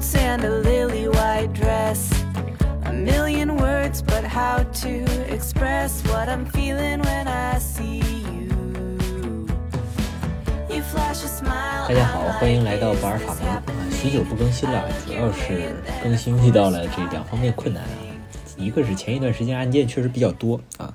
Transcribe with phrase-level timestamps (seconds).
[0.00, 2.10] boots and a lily white dress.
[2.84, 8.48] A million words, but how to express what I'm feeling when I see you.
[10.68, 11.88] You flash a smile.
[11.88, 13.62] 大家好，欢迎来到不二法门啊！
[13.90, 17.88] 许久不更新了，主要是更新遇到了这两方面困难啊。
[18.56, 20.94] 一个是前一段时间案件确实比较多啊，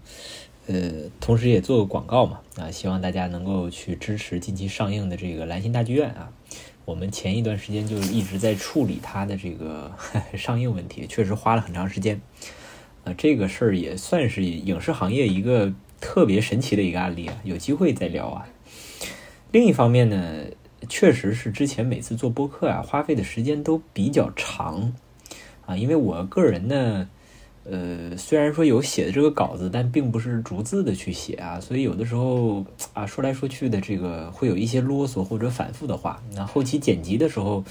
[0.68, 6.30] 呃，同时也做个广告嘛啊，希望大家能够去支持近期上映的这个兰心大剧院啊。
[6.86, 9.92] 我们前一段时间就一直在处理它的这个
[10.38, 12.22] 上映问题，确实花了很长时间。
[13.04, 18.48] 呃，这个事儿也算是影视行业一个特别神奇的一个案例啊，有机会再聊啊。
[19.52, 20.46] 另一方面呢，
[20.88, 24.94] 确实是之前每次做播客啊，花费的时间都比较长
[25.66, 27.10] 啊，因为我个人呢。
[27.68, 32.64] 呃，虽然说有写的这个稿子，但并不是逐字的去写啊，所以有的时候
[32.94, 36.22] 啊，说来说去的这个会有一些啰嗦或者反复的话。
[36.36, 37.64] 那后期剪辑的时候，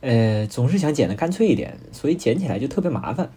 [0.00, 3.30] 呃，总是想剪的干脆一点，所以剪起来就特别麻烦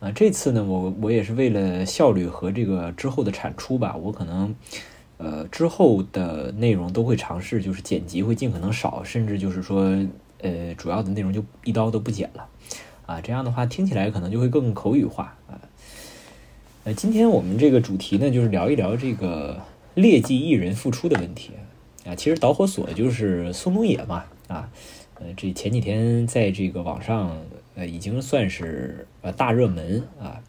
[0.00, 0.10] 啊。
[0.10, 4.54] 这次呢，我我也是为了效率和这个之后的产出吧，我可能
[5.18, 9.94] 呃之后的内容都会尝试，就是剪辑会尽可能少，甚至就是说
[10.40, 12.48] 呃主要的内容就一刀都不剪了。
[13.06, 15.60] 啊，这样的话听起来可能就会更口语化啊。
[16.82, 19.60] 呃，今天我们这个主题呢，就是聊一聊这个
[19.94, 21.52] 劣迹艺人复出的问题
[22.04, 22.16] 啊。
[22.16, 24.68] 其实导火索就是宋冬野嘛啊。
[25.20, 27.36] 呃，这前几天在这个网上
[27.76, 30.42] 呃已经算是呃大热门啊。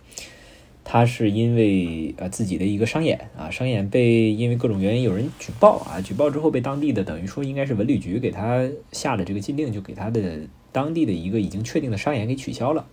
[0.83, 10.39] 他是因为呃自己的一个商演啊，商演被因为各种原因有人举报啊，举报之后被当地的等于说应该是文旅局给他下了这个禁令，就给他的。
[10.78, 12.86] 当地的一个已经确定的商演给取消了，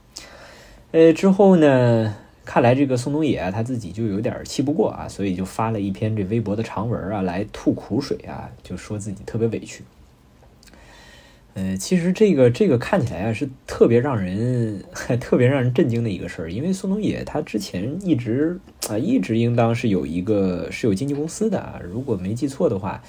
[0.92, 9.84] 呃，之后呢，看来这个宋冬野，他自己就有点气不过啊，所以就发了一篇这微博的长文啊，来吐苦水啊，就说自己特别委屈。
[11.52, 14.82] 呃，其实这个这个看起来啊，是特别让人
[15.20, 18.58] 特别让人震惊的一个事儿，因为宋冬野他之前一直
[18.88, 23.02] 啊，一直应当是有一个是有经纪公司的啊，如果没记错的话，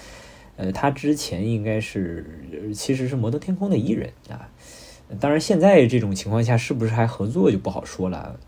[0.58, 2.25] 呃，他之前应该是
[2.74, 4.47] 其实是摩登天空的艺人啊。
[5.19, 8.39] 当然，现在这种情况下是不是还合作就不好说了。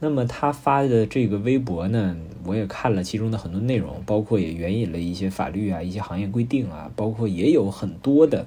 [0.00, 8.46] 那么他发的这个微博呢，我也看了其中的很多内容，包括也援引了一些法律啊、一些行业规定啊，包括也有很多的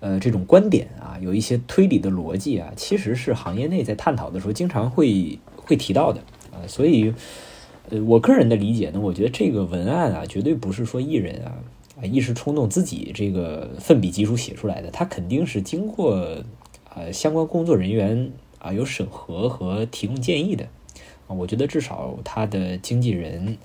[0.00, 6.20] 呃这种观点啊，有一些推理的逻辑啊，其实是行业内在探讨的时候经常会会提到的
[6.50, 6.66] 啊。
[6.66, 7.12] 所以，
[7.90, 11.54] 呃，我个人的理解呢，我觉得这个文案啊，绝对不是说艺人啊
[12.00, 16.42] 啊一时冲动自己这个奋笔疾书写出来的，他肯定是经过。
[16.94, 20.68] 呃，相关工作人员啊有审核和提供建议的
[21.26, 23.58] 啊，我觉得至少他的经纪人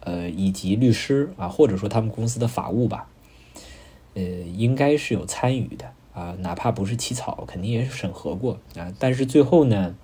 [0.00, 3.08] 呃以及律师啊，或者说他们公司的法务吧，
[4.14, 8.92] 呃，应该是有参与的啊，哪怕不是起草，肯定也审核过啊。
[8.98, 9.94] 但是最后呢，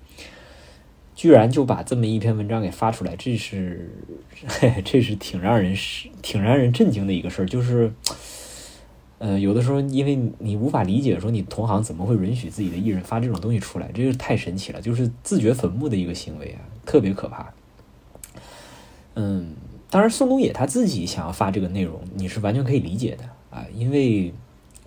[1.15, 3.91] 居然就把这么一篇文章给发出来，这是
[4.85, 7.91] 这是挺让人是挺让人震惊的一个事儿，就是。
[9.19, 17.53] 呃，有的时候因为你无法理解，说你同行怎么会允许自己的艺人发这种东西出来，这个太神奇了，就是自掘坟墓的一个行为啊，特别可怕。
[19.15, 19.53] 嗯，
[19.89, 24.33] 当然宋冬野他自己想要发这个内容，你是完全可以理解的啊，因为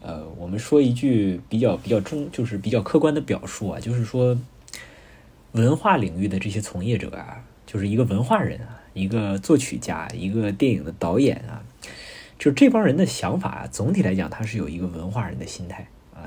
[0.00, 4.38] 呃，我们说一句比较比较中，就是比较客观的表述啊，就是说
[5.52, 11.62] 文化领域的这些从业者啊，就是一个文化人啊，一个作曲家，一个电影的导演啊。
[12.42, 16.26] 就这帮人的想法啊，总体来讲，他是有一个文化人的心态啊，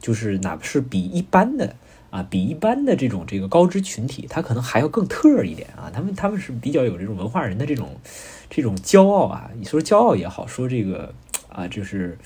[0.00, 1.76] 就是哪怕是比一般的
[2.10, 5.88] 啊，比一般的这种这个高知群体，他可能还要更特一点啊。
[5.94, 7.90] 他们他们是比较有这种文化人的这种
[8.50, 11.14] 这种骄傲啊，你说骄傲也好，说这个
[11.48, 12.18] 啊，就是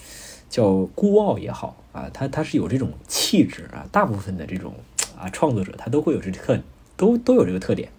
[0.49, 3.87] 叫孤傲也好啊，他他是有这种气质啊。
[3.93, 4.73] 大部分的这种
[5.15, 6.59] 啊创作者，他都会有这特，
[6.97, 7.91] 都都有这个特点，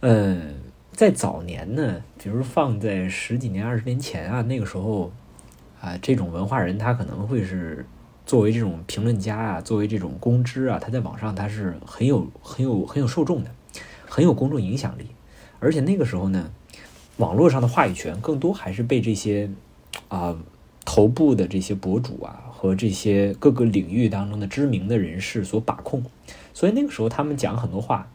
[0.00, 0.54] 嗯。
[0.94, 5.10] 在早年呢，比如放在十几年、二十年前啊，那个时候
[5.80, 7.84] 啊，这种文化人他可能会是
[8.24, 13.50] 作为这种评论家啊，作为这种公知啊，他在网上他是很有、很有、很有受众的，
[14.08, 15.08] 很有公众影响力。
[15.58, 16.52] 而且那个时候呢，
[17.16, 19.50] 网络上的话语权更多还是被这些
[20.06, 20.38] 啊
[20.84, 26.04] 头部的这些博主啊和这些各个领域当中的知名的人士所把控。
[26.52, 28.08] 所以那个时候他们讲很多话。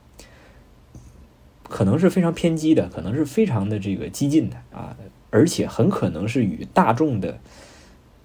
[1.69, 4.98] 可能是非常偏激的，可能是非常的这个激进的啊，
[5.30, 7.39] 而且很可能是与大众的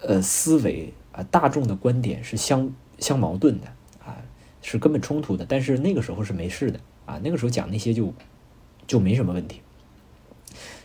[0.01, 3.67] 呃思维啊、大众的观点是相相矛盾的
[4.05, 4.17] 啊，
[4.63, 5.47] 是根本冲突的。
[5.47, 8.13] 但是那个时候是没事的啊，那个时候讲那些就
[8.87, 9.61] 就没什么问题。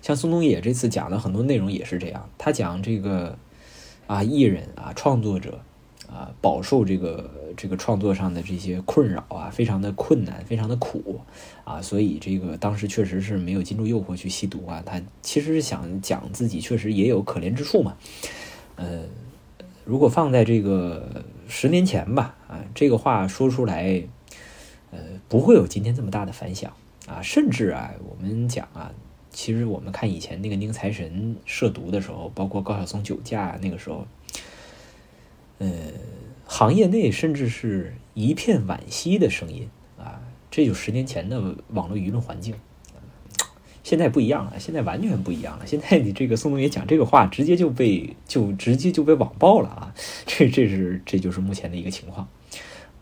[0.02, 3.38] 像宋冬野这次讲的很多内容也是这样，他讲这个
[4.06, 5.62] 啊艺人啊创作者
[6.10, 11.22] 啊，饱受这个这个创作上的这些困扰啊，非常的困难，非常的苦
[11.64, 14.82] 啊，所以这个当时确实是没有禁住诱惑去吸毒啊。
[14.86, 17.96] 他其实是想讲自己确实也有可怜之处嘛。
[18.76, 19.04] 呃，
[19.86, 24.04] 如果放在这个十年前吧，啊，这个话说出来，
[24.92, 26.74] 呃，不会有今天这么大的反响
[27.08, 28.92] 啊，甚至啊，我们讲啊。
[29.32, 34.08] 其实我们看以前那个宁财神涉毒的时候，包括高晓松酒驾那个时候，
[35.60, 35.70] 呃，
[36.46, 40.20] 行业内甚至是一片惋惜的声音啊。
[40.50, 41.40] 这就十年前的
[41.70, 42.56] 网络舆论环境，
[43.84, 45.66] 现在不一样了，现在完全不一样了。
[45.66, 49.94] 现在你这个宋冬野讲这个话，直接就被就直接就被网暴了啊！
[50.26, 52.28] 这这是这就是目前的一个情况。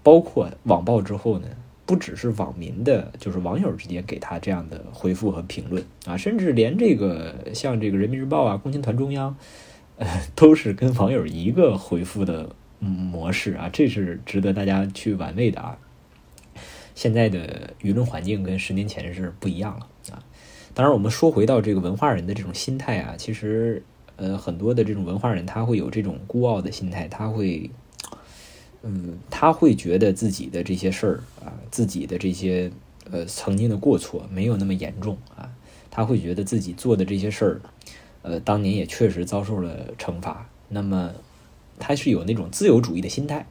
[0.03, 1.47] 包括网暴之后呢？
[1.85, 9.37] 不只是网民的，就是网友之间给他这样的回复和评论啊，甚至连这个像这个人民日报啊、共青团中央，
[10.35, 15.77] 都是跟网友一个回复的模式啊，这是值得大家去玩味的啊。
[16.95, 20.23] 现在的舆论环境跟十年前是不一样了啊。
[20.73, 23.83] 当然，我们说回到这个文化人的这种心态啊，其实
[24.15, 27.69] 呃，很多的这种文化人他会有这种孤傲的心态，他会。
[28.83, 32.71] 嗯，他会觉得自己的这些事儿啊，自己的这些
[33.09, 35.49] 呃曾经的过错没有那么严重啊，
[35.89, 37.61] 他会觉得自己做的这些事儿，
[38.27, 40.49] 呃，当年也确实遭受了惩罚。
[40.69, 41.11] 那么
[41.79, 43.45] 他是有那种自由主义的心态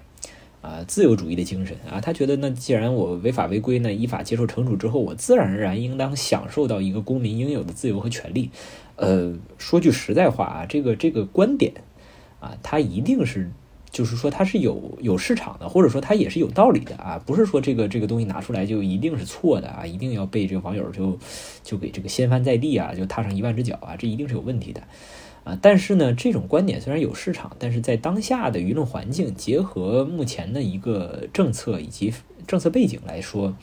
[0.60, 8.50] 啊，自由主义的精神啊，他觉得那既然我违法违规呢，依法接受惩处之后，我自然而然应当享受到一个公民应有的自由和权利。
[8.96, 11.72] 呃，说句实在话啊，这个这个观点
[12.40, 13.50] 啊，他一定是。
[13.96, 21.18] 就是说它是有有市场的，或者说它也是有道理的啊，不是说这个这个东西拿出来就一定是错的啊，一定要被这个网友就
[21.62, 24.82] 就给这个掀翻在地啊，就踏上一万只脚啊，这一定是有问题的
[25.44, 25.58] 啊。
[25.62, 32.12] 但是呢，这种观点虽然有市场，但是在当下的舆论环境，结合目前的一个政策以及
[32.46, 33.56] 政策背景来说，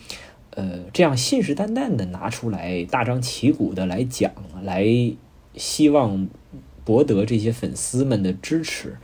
[0.49, 4.31] 呃，这样信誓旦旦的拿出来大张旗鼓的来讲，
[4.63, 4.83] 来
[5.53, 6.27] 希望
[6.83, 8.97] 博得这些粉丝们的支持。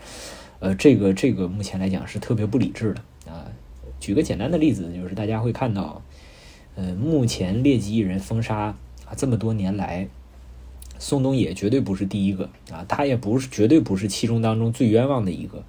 [0.60, 3.48] 呃，这个这个目前来讲是特别不理智的啊。
[4.00, 6.02] 举个简单的例子，就是大家会看到，
[6.76, 8.58] 呃，目前劣迹艺人封杀
[9.06, 10.08] 啊，这么多年来，
[10.98, 15.64] 宋冬野绝对不是第一个啊，他也不是绝对不是其中当中最冤枉的一个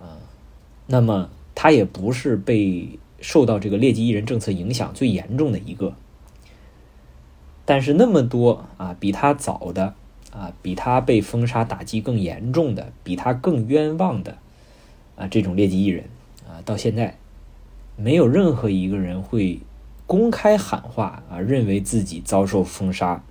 [0.00, 0.18] 啊。
[0.86, 5.94] 那么他也不是被受到这个劣迹艺人政策影响最严重的一个。
[7.64, 9.94] 但是那么多啊，比他早的。
[10.32, 14.38] 啊，比他被封杀打击更严重的，比他更冤枉的，
[15.14, 16.04] 啊，这种劣迹艺人，
[16.48, 17.16] 啊，到现在，
[17.96, 19.60] 没有任何一个人会
[20.06, 23.22] 公开喊话啊，认为自己遭受封杀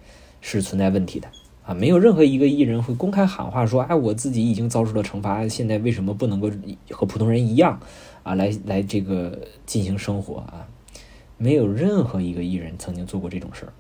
[0.42, 1.28] 是存在问题的，
[1.66, 6.52] 啊，没有任何一个艺人会公开喊话说，哎，我自己已经遭受了惩罚，现在为什么不能够
[6.92, 7.80] 和普通人一样
[8.22, 10.68] 啊，来来这个进行生活啊？
[11.38, 13.74] 没有任何一个艺人曾经做过这种事儿。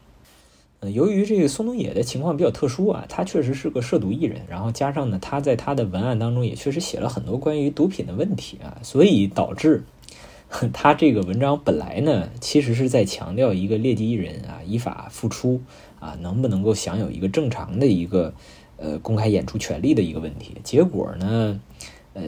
[0.89, 9.83] 由于这个宋冬野的情况比较特殊啊，他确实是个涉毒艺人，然后加上呢，他在他的文案当中也确实写了很多关于毒品的问题啊，所以导致
[10.73, 15.61] 他这个文章本来呢，其实是在强调一个劣迹艺人啊依法复出
[15.99, 18.33] 啊，能不能够享有一个正常的一个
[18.77, 20.55] 呃公开演出权利的一个问题。
[20.63, 21.61] 结果呢，
[22.15, 22.23] 呃，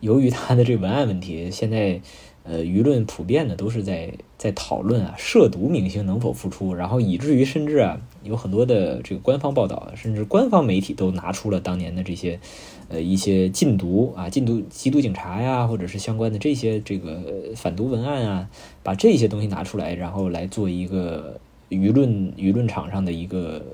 [0.00, 2.00] 由于他的这文案问题，现在。
[2.44, 12.40] 呃，舆论普遍的都是在在讨论啊，涉毒明星能否复出，然后以至于甚至啊，有很多的这个官方报道，甚至官方媒体都拿出了当年的这些，
[12.88, 17.22] 呃，一些禁毒啊、禁毒缉毒警察呀，或者是相关的这些这个
[17.54, 18.50] 反毒文案啊，
[18.82, 21.38] 把这些东西拿出来，然后来做一个
[21.70, 23.64] 舆论舆论场上的一个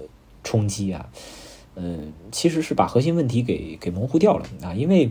[0.45, 1.09] 冲击啊，
[1.75, 5.11] 嗯，其实是把核心问题给给模糊掉了啊，因为。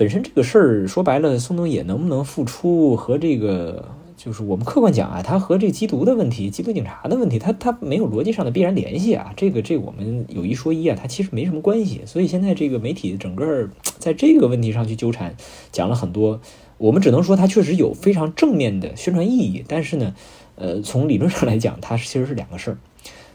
[0.00, 9.34] 本身这个事儿说白了，宋冬野能不能复出和这个就是我们客观讲啊，他和这缉毒的问题、缉毒警察的问题，他他没有逻辑上的必然联系啊。
[9.36, 12.00] 这个这我们有一说一啊，他其实没什么关系。
[12.06, 15.36] 所以现在这个媒体整个在这个问题上去纠缠，
[15.70, 16.40] 讲了很多，
[16.78, 19.62] 我们只能说他确实有非常正面的宣传意义。
[19.68, 20.14] 但是呢，
[20.54, 22.78] 呃，从理论上来讲，它其实是两个事儿。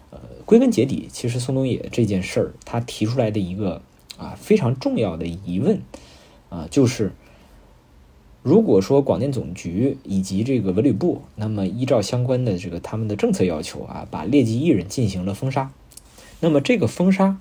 [0.09, 3.83] 呃，归根结底，其实宋冬野这件事儿，他提出来的一个
[4.17, 5.79] 啊非常重要的疑问。
[6.49, 7.13] 啊，就是
[8.43, 15.71] 如果说广电总局以及这个文旅部，那么依照相关的这个他们的政策要求啊，把劣迹艺人进行了封杀，
[16.39, 17.39] 那么这个封杀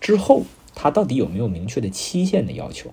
[0.00, 0.42] 之后，
[0.74, 2.92] 他到底有没有明确的期限的要求？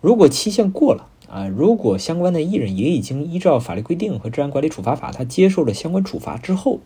[0.00, 6.80] 如果期限过了啊，如果相关的艺人也已经依照法律规定和治安管理处罚法，他接受了相关处罚之后，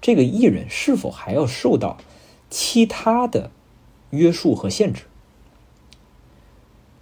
[0.00, 1.98] 这个艺人是否还要受到
[2.50, 3.50] 其他的
[4.10, 5.04] 约束和限制？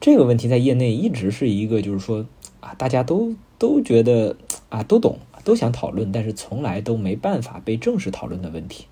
[0.00, 2.24] 这个问题在业内一直是一个，就是说
[2.60, 4.36] 啊，大家都都觉得
[4.68, 8.86] 啊，都懂，都想讨论，但是从来都没办法被正式讨论的问题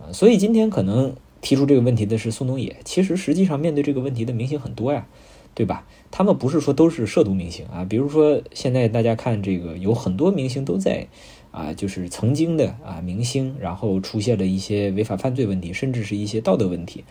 [0.00, 0.12] 啊。
[0.12, 5.06] 所以今天可能提出这个问题的是宋冬野，其实实际上面对这个问题的明星很多呀，
[5.54, 5.86] 对吧？
[6.10, 11.06] 他们不是说都是涉毒明星啊，比如说现在大家看这个，有很多明星都在
[11.52, 17.04] 啊，就是曾经的啊明星，然后出现了一些违法犯罪问题，甚至是一些道德问题。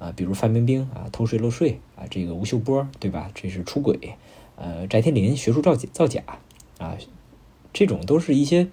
[0.00, 3.30] 啊，比如范冰冰啊，偷税漏税啊，这个吴秀波对吧？
[3.34, 4.16] 这是出轨，
[4.56, 6.22] 呃，翟天临学术造假造假
[6.78, 6.96] 啊，
[7.72, 8.68] 这种都是一些，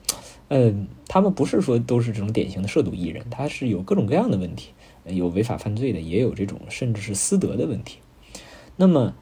[0.48, 4.72] 嗯，他们不是说都是这种典型的涉毒艺人，他是有各种各样的问题，
[5.06, 8.00] 有违法犯罪的，也有这种甚至是私德的问题。
[8.78, 9.14] 那么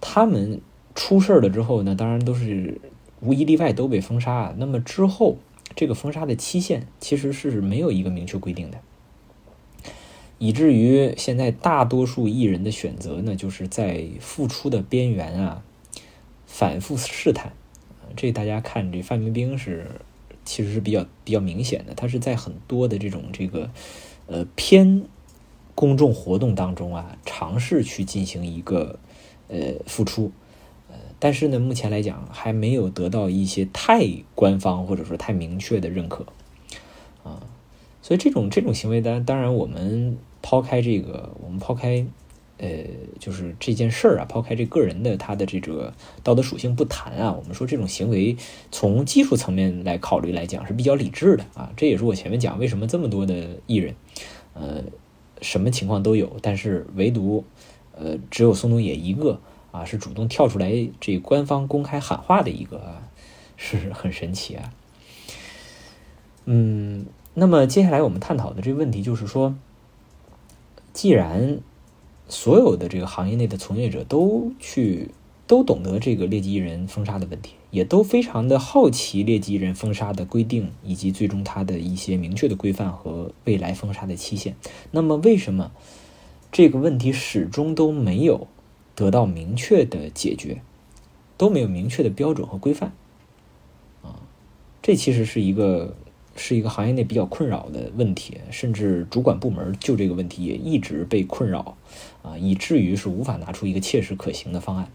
[0.00, 0.60] 他们
[0.96, 2.80] 出事了之后呢，当然都是
[3.20, 4.52] 无一例外都被封杀。
[4.58, 5.38] 那么之后
[5.76, 8.78] 这个封杀的期限其实是没有一个明确规定的。
[10.42, 15.62] 以至于现在大多数艺人的选择呢，就是在复出的边缘啊，
[16.46, 17.52] 反复试探。
[18.16, 19.86] 这大家看，这范冰冰是
[20.46, 23.70] 其实是比较比较明显的，她是在很多的这种这个
[24.26, 25.02] 呃偏
[25.74, 28.98] 公众活动当中啊，尝试去进行一个
[29.48, 30.32] 呃复出，
[30.88, 36.24] 呃，但是呢，目前来讲还没有得到一些太官方或者说太明确的认可，
[38.02, 40.16] 所以这种这种行为，当当然我们。
[40.42, 42.02] 抛开这个，我们抛开，
[42.56, 42.68] 呃，
[43.18, 45.92] 就是这件事儿啊，抛开这个人的他的这个
[46.22, 48.34] 道德属性不谈啊，我们说这种行为
[48.70, 51.70] 从技术层面来考虑来讲是比较理智的啊。
[51.76, 53.94] 这也是我前面讲为什么这么多的艺人，
[54.54, 54.82] 呃，
[55.42, 57.44] 什么情况都有，但是唯独，
[57.92, 59.38] 呃，只有宋冬野一个
[59.72, 63.02] 啊是主动跳出来这官方公开喊话的一个，啊，
[63.58, 64.72] 是很神奇啊。
[66.46, 69.54] 嗯，那么接下来我们探讨的这个问题就是说。
[70.92, 71.60] 既然
[72.28, 75.12] 所有的这个行业内的从业者都去
[75.46, 84.56] 都懂得这个劣迹艺人封杀的问题，也都非常的好奇劣迹艺人封杀的规定以及最终它的一些明确的规范和未来封杀的期限，
[84.90, 85.70] 那么为什么
[86.50, 88.48] 这个问题始终都没有
[88.96, 90.60] 得到明确的解决，
[91.38, 92.92] 都没有明确的标准和规范？
[94.02, 94.18] 啊，
[94.82, 95.94] 这其实是一个。
[96.42, 101.76] 是一个行业内比较困扰的问题，甚至主管部门就这个问题也一直被困扰，
[102.22, 104.88] 啊，以至于是无法拿出一个切实可行的方案。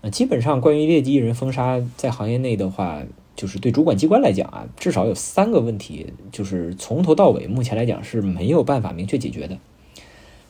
[0.00, 3.02] 呃，基本上关于劣迹艺人封杀在行业内的话，
[3.36, 9.58] 就是对主管机关来讲啊，至少有三个问题，就是从头到尾目前来讲是没有办法明确解决的。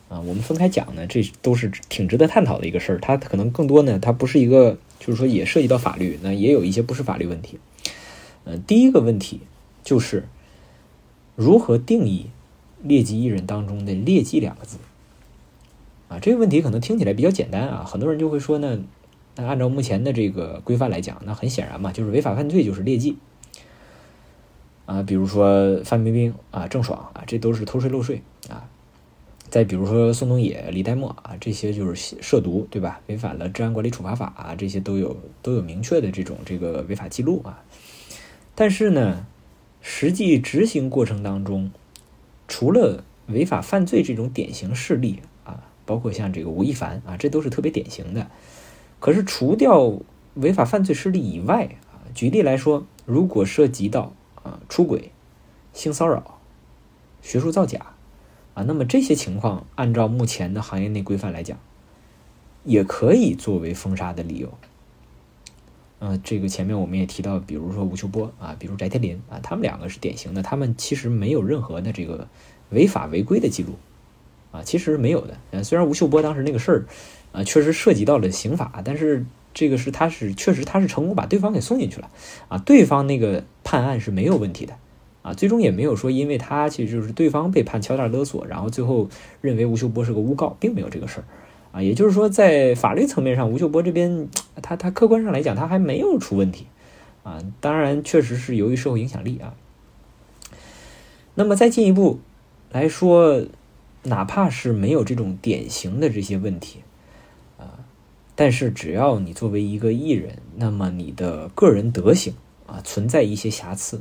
[0.08, 2.98] 啊，我们分开讲呢，这都是挺值得探讨的一个事儿。
[3.00, 7.58] 它可能更多呢，它不是一个，就是说也涉及到法律，那也有一些不是法律问题。
[8.44, 9.40] 呃，第一个问题。
[9.86, 10.24] 就是
[11.36, 12.26] 如何定义
[12.82, 14.78] 劣迹艺人当中的“劣迹”两个字
[16.08, 16.18] 啊？
[16.20, 18.80] 这个问题可能听起来比较简单啊，很多人就会说呢，
[19.36, 23.16] 那按照目前的这个规范来讲，那很显然嘛，就是违法犯罪就是劣迹
[24.86, 25.04] 啊。
[25.04, 28.68] 比如说范冰冰啊、郑爽啊，这都是偷税漏税啊。
[29.48, 33.00] 再比如说宋冬野、李代沫啊，这些就是涉毒，对吧？
[33.06, 37.62] 违反了治安管理处罚法啊，这些都有都有明确的这种这个违法记录啊。
[38.56, 39.24] 但是呢？
[39.88, 41.70] 实际执行过程当中，
[42.48, 48.28] 除了违法犯罪这种典型事例啊，包括像这个吴亦凡啊，这都是特别典型的。
[48.98, 49.96] 可是除掉
[50.34, 54.12] 违法犯罪事例以外啊，举例来说，如果涉及到
[54.42, 55.12] 啊出轨、
[55.72, 56.40] 性骚扰、
[57.22, 57.94] 学术造假
[58.54, 61.56] 啊，那么这些情况按照目前的行业内规范来讲，
[62.64, 64.52] 也可以作为封杀的理由。
[65.98, 72.28] 呃，这个前面我们也提到，比如说吴秀波啊，比如翟天临啊，他们两个是典型的，他们其实没有任何的这个
[72.70, 73.70] 违法违规的记录
[74.52, 75.38] 啊，其实没有的。
[75.52, 76.84] 呃，虽然吴秀波当时那个事儿
[77.32, 79.24] 啊，确实涉及到了刑法，但是
[79.54, 82.10] 这个是他是确实他是成功把对方给送进去了
[82.48, 84.74] 啊，对方那个判案是没有问题的
[85.22, 89.08] 啊，最终也没有说因为他其实就是对方被判敲诈勒索，然后最后
[89.40, 91.24] 认为吴秀波是个诬告，并没有这个事儿。
[91.76, 94.30] 啊，也就是说，在法律层面上，吴秀波这边，
[94.62, 96.66] 他他客观上来讲，他还没有出问题，
[97.22, 99.52] 啊，当然确实是由于社会影响力啊。
[101.34, 102.20] 那么再进一步
[102.72, 103.44] 来说，
[104.04, 106.80] 哪怕是没有这种典型的这些问题，
[107.58, 107.84] 啊，
[108.34, 112.32] 但是只要你作为一个艺人，那么你的个人德行
[112.66, 114.00] 啊存在一些瑕疵，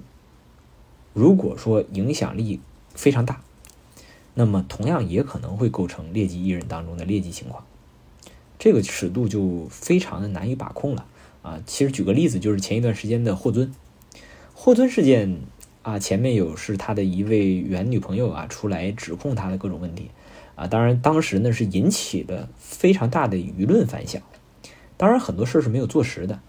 [1.12, 2.62] 如果说影响力
[2.94, 3.42] 非常大。
[4.36, 7.66] 那么同样也可能会构成劣迹艺人当中的劣迹情况，
[8.60, 11.06] 这个尺度就非常的难以把控了
[11.42, 11.60] 啊！
[11.66, 13.74] 其实举个例子，就是前一段时间的霍尊，
[14.54, 15.38] 霍尊事件
[15.84, 20.12] 啊，前面有是他的一位原女朋友啊出来指控他的各种问题
[20.56, 24.22] 啊，当然当时呢是引起了非常大的舆论反响。
[24.98, 26.40] 当然很多事是没有坐实的。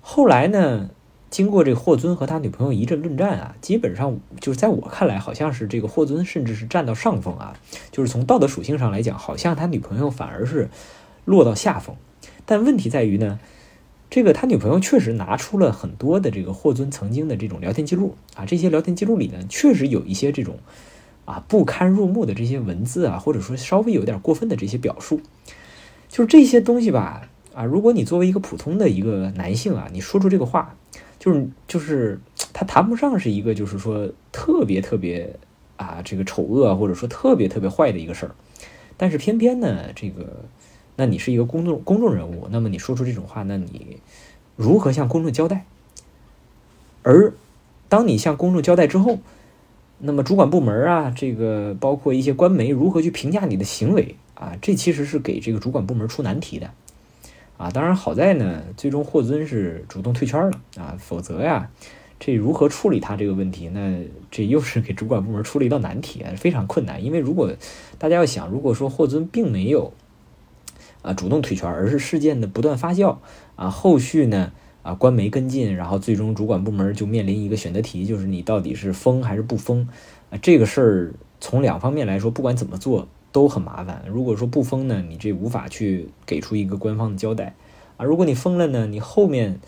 [0.00, 0.90] 后来呢，
[1.30, 7.56] 经过这霍尊和他女朋友一阵论战啊，基本上就是在我看来，好像是这个霍尊甚至是占到上风啊，
[7.90, 10.68] 就是从道德属性上来讲，好像他女朋友反而是
[11.24, 11.96] 落到下风。
[12.46, 13.38] 但问题在于呢。
[14.10, 20.58] 这个他女朋友确实拿出了很多的这个霍尊曾经的这种聊天记录啊，这些聊天记录里呢，确实有一些这种
[21.24, 25.20] 啊不堪入目的这些文字啊，或者说稍微有点过分的这些表述，
[26.08, 30.76] 就是这些东西吧啊，如果你作为一个普通的一个男性啊，你说出这个话，
[31.24, 32.20] 就是就是
[32.52, 35.34] 他谈不上是一个就是说特别特别
[35.78, 38.34] 啊这个丑恶或者说特别特别坏的一个事儿，
[38.98, 40.44] 但是偏偏呢这个。
[40.96, 43.96] 那你是一个公众公众人物，那么你说出这种话，那你
[44.54, 45.64] 如何向公众交代？
[47.02, 47.32] 而
[47.88, 49.18] 当你向公众交代之后，
[49.98, 54.56] 那么主管部门啊，这个包括一些官媒如何去评价你的行为啊？
[54.62, 56.70] 这其实是给这个主管部门出难题的
[57.56, 57.70] 啊。
[57.70, 61.70] 当然好在呢，最终霍尊是主动退圈了啊，否则呀，
[62.18, 63.68] 这如何处理他这个问题？
[63.68, 67.04] 那这又是给主管部门出了一道难题，非常困难。
[67.04, 67.52] 因为如果
[67.98, 69.92] 大家要想，如果说霍尊并没有
[71.02, 73.18] 啊，主动退圈，而是事件的不断发酵
[73.56, 79.88] 啊，后续呢啊，官媒跟进，然后最终主管部门就面临一个选择题，就是你到底是封还是不封
[80.30, 80.38] 啊？
[80.40, 84.02] 这个事儿从两方面来说，不管怎么做都很麻烦。
[84.08, 87.54] 如果说不封呢，你这无法去给出一个官方的交代
[87.98, 89.60] 啊；如果你封了呢，你后面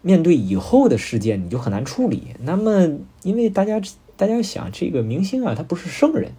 [0.00, 2.28] 面对以后的事件你就很难处理。
[2.40, 3.82] 那么，因为大家
[4.16, 6.32] 大家想，这个明星啊，他不是圣人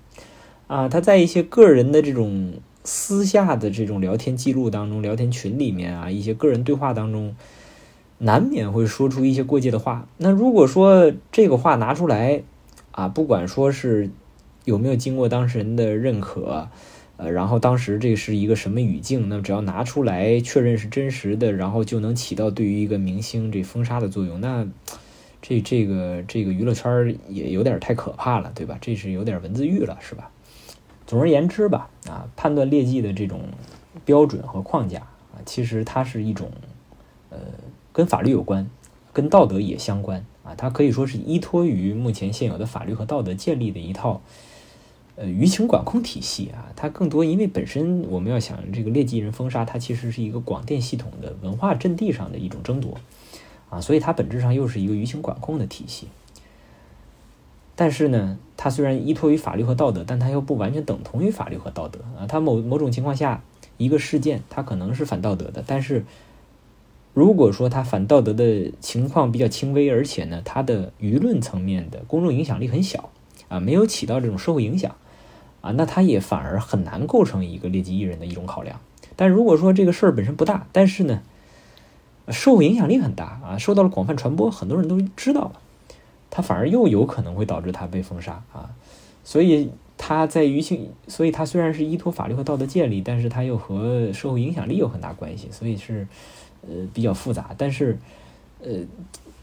[0.67, 2.53] 啊，他在一些个人的这种。
[2.83, 7.35] 私下的这种聊天记录当中，聊天群里面啊，一些个人对话当中，
[8.17, 10.07] 难免会说出一些过界的话。
[10.17, 12.41] 那如果说这个话拿出来
[12.89, 14.09] 啊，不管说是
[14.65, 16.67] 有没有经过当事人的认可，
[17.17, 24.39] 呃，然后当时这是一个什么语境，那只要拿出来确认是真实的，然后就能起到对于一个明星这封杀的作用。
[24.41, 24.67] 那
[25.41, 28.77] 这这个这个娱乐圈也有点太可怕了，对吧？
[28.79, 30.29] 这是有点文字狱了，是吧？
[31.07, 33.41] 总而言之吧，啊，判断劣迹的这种
[34.05, 36.51] 标准和框架啊，其实它是一种，
[37.29, 37.39] 呃，
[37.91, 38.69] 跟法律有关，
[39.11, 44.21] 跟道德也相关啊，它可以说是依托于目前现有的法律和道德建立的一套，
[45.21, 52.97] 呃，舆情管控体系啊，它更多因为本身我们要想这个劣迹人封杀，它其实是一个广电系统的文化阵地上的一种争夺
[53.69, 56.07] 啊，所以它本质上又是一个舆情管控的体系。
[57.75, 62.25] 但是呢，它虽然依托于法律和道德，但它又不完全等同于法律和道德啊。
[62.27, 63.43] 它某某种情况下，
[63.77, 66.03] 一个事件它可能是反道德的，但是
[67.13, 73.11] 如果说它反道德的情况比较轻微，而且呢，它的舆论层面的公众影响力很小
[73.49, 74.95] 啊，没有起到这种社会影响
[75.61, 78.79] 啊，那它也反而很难构成一个劣迹艺人的一种考量。
[79.15, 81.21] 但如果说这个事儿本身不大，但是呢，
[82.29, 85.53] 社会影响力很大啊，受到了广泛传播，很多人都知道了。
[86.29, 88.69] 他反而又有可能会导致他被封杀啊，
[89.23, 96.07] 所以他在舆情，所以他虽然是依托法律和道德建立，但是他又和社会影响力有很大关系，所以是
[96.61, 97.53] 呃比较复杂。
[97.57, 97.99] 但是
[98.63, 98.79] 呃，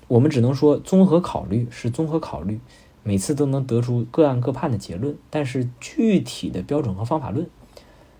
[0.09, 2.59] 我们只能说综合考虑是综合考虑，
[3.03, 7.49] 每次都能得出各案各判的结论，但是具体的标准和方法论，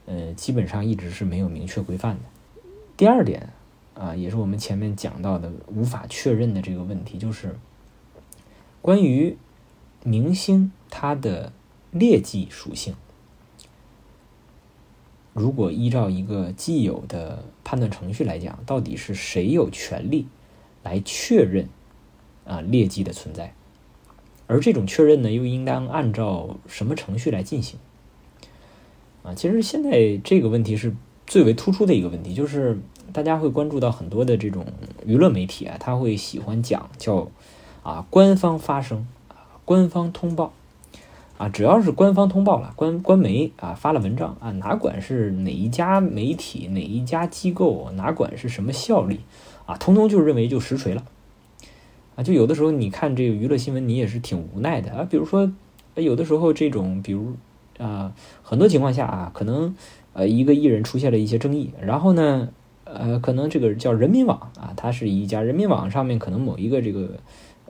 [0.07, 2.21] 呃，基本上一直是没有明确规范的。
[2.97, 3.51] 第二点
[3.95, 7.57] 啊，也是我们前面讲到的无法确认的这个问题，就是。
[8.81, 9.37] 关于
[10.05, 11.53] 明星他的
[11.91, 12.95] 劣迹属性，
[15.35, 20.29] 如果依照一个既有的判断程序来讲，到底是谁有权利
[20.85, 21.69] 来确认
[22.47, 23.53] 啊劣迹的存在？
[24.49, 27.79] 而这种确认呢，又应当按照什么程序来进行？
[29.23, 30.93] 啊，其实现在这个问题是
[31.29, 32.81] 最为突出的一个问题，就是
[33.13, 34.67] 大家会关注到很多的这种
[35.07, 37.29] 娱乐媒体啊，他会喜欢讲叫。
[37.81, 40.53] 啊，官方发声啊，官方通报
[41.39, 49.21] 啊，只要是官方通报了，官官媒啊发了文章啊，哪管是哪一家媒体、哪一家机构，哪管是什么效力
[49.65, 51.03] 啊，通通就认为就实锤了
[52.19, 52.23] 啊。
[52.25, 55.07] 就有的时候你看这个娱乐新闻，你也是挺无奈的啊。
[55.09, 55.51] 比如说，
[55.95, 57.35] 有的时候这种，比如
[57.79, 59.77] 啊，很多情况下啊，可能
[60.13, 62.49] 呃一个艺人出现了一些争议，然后呢，
[62.83, 67.11] 呃，可能这个叫人民网啊，它是一家人民网上面可能某一个这个。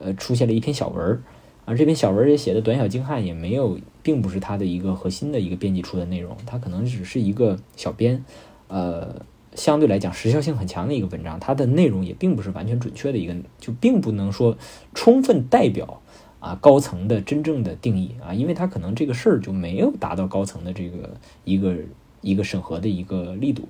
[0.01, 1.21] 呃，出现了一篇小文儿，
[1.65, 8.25] 啊，这篇小文儿也写的短小精悍，也没有，并不是他的一个核心的一个编辑出的内容，它可能只是一个小编，
[8.69, 9.17] 呃，
[9.59, 14.57] 相对来讲时效性很强的一个文章，它的内容也并不是完全准确的一个，就并不能说
[14.95, 16.01] 充分代表
[16.39, 21.11] 啊高层的真正的定义啊，因为他可能这个事儿就没有达到高层的这个
[21.45, 21.75] 一个
[22.21, 23.69] 一个审核的一个力度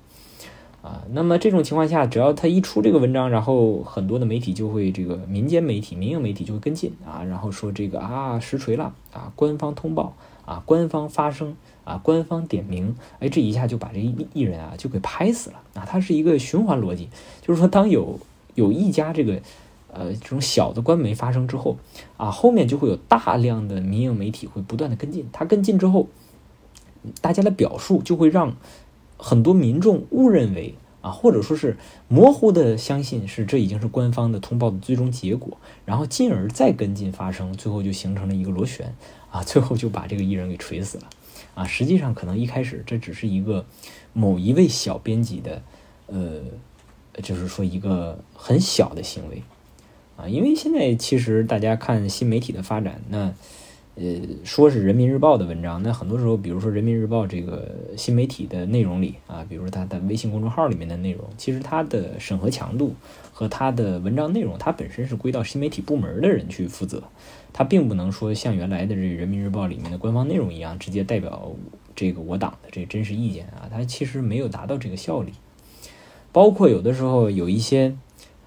[0.83, 1.03] 啊。
[1.11, 10.13] 那么这种情况下，只要他一出这个文章，然后很多的媒体就会这个民间媒体、民营媒体就会跟进啊，然后说这个啊实锤了啊，官方通报
[10.45, 11.55] 啊，官方发声
[11.89, 15.85] 啊，官方点名，哎，这一下就把这艺艺人啊就给拍死了啊。
[15.85, 17.09] 它是一个循环逻辑，
[17.41, 18.19] 就是说当有
[18.55, 19.41] 有一家这个。
[19.91, 21.75] 呃，这种小的官媒发生之后，
[22.15, 25.27] 啊，后面就会有大量的民营媒体会不断的跟进。
[25.31, 26.07] 他跟进之后，
[27.21, 28.55] 大家的表述就会让
[29.17, 31.75] 很多民众误认为啊，或者说是
[32.07, 38.93] 模糊的相信是这已经是官方的通报的最终结果，然后进而再跟进发生，最后就形成了一个螺旋
[39.31, 41.09] 啊，最后就把这个艺人给锤死了
[41.61, 41.67] 啊。
[41.67, 43.65] 实际上，可能一开始这只是一个
[44.13, 45.61] 某一位小编辑的，
[46.07, 46.41] 呃，
[47.21, 49.43] 就是说一个很小的行为。
[50.17, 53.33] 啊，因为现在其实大家看新媒体的发展，那
[53.99, 54.05] 呃
[54.45, 62.95] 说是人民日报的文章，那很多时候，比如说人民日报这个新媒体的内容里啊，比如说它的微信公众号里面的内容，其实它的审核强度
[63.33, 67.03] 和它的文章内容，它本身是归到新媒体部门的人去负责，
[67.51, 71.51] 它并不能说像原来的这人民日报里面的官方内容一样，直接代表
[71.93, 75.33] 这个我党的这真实意见啊，它其实没有达到这个效力，
[76.31, 77.95] 包括有的时候有一些。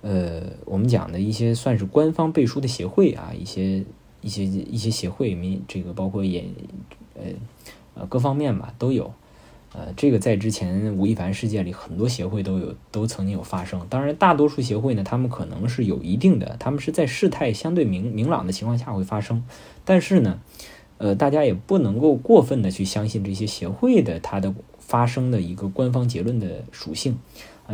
[0.04, 3.84] 呃，我们讲的一些算是官方背书的协会啊，一些
[4.22, 6.46] 一些一些协会，民这个包括演
[7.14, 7.22] 呃
[7.94, 9.12] 呃各方面吧都有。
[9.74, 13.86] 呃，这个在之前吴亦凡事件里，很多协会都有都曾经有发生。
[13.88, 19.42] 当然，大多数协会呢，他们可能是有一定的，他们是在事态相对明明朗的情况下会发生。
[19.86, 20.42] 但是呢，
[20.98, 27.16] 呃，大家也不能够过分的去相信这些协会的它的发生的一个官方结论的属性。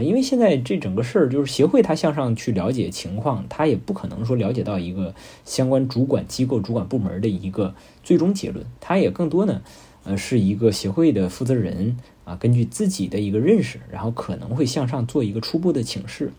[0.02, 9.62] 因为现在这整个事儿就是协会，他向上去了解情况，他也不可能说了解到一个相关主管机构、主管部门的一个最终结论，他也更多呢，
[10.04, 16.32] 呃，是一个协会的负责人啊，根据自己的一个认识，然后可能会向上做一个初步的请示，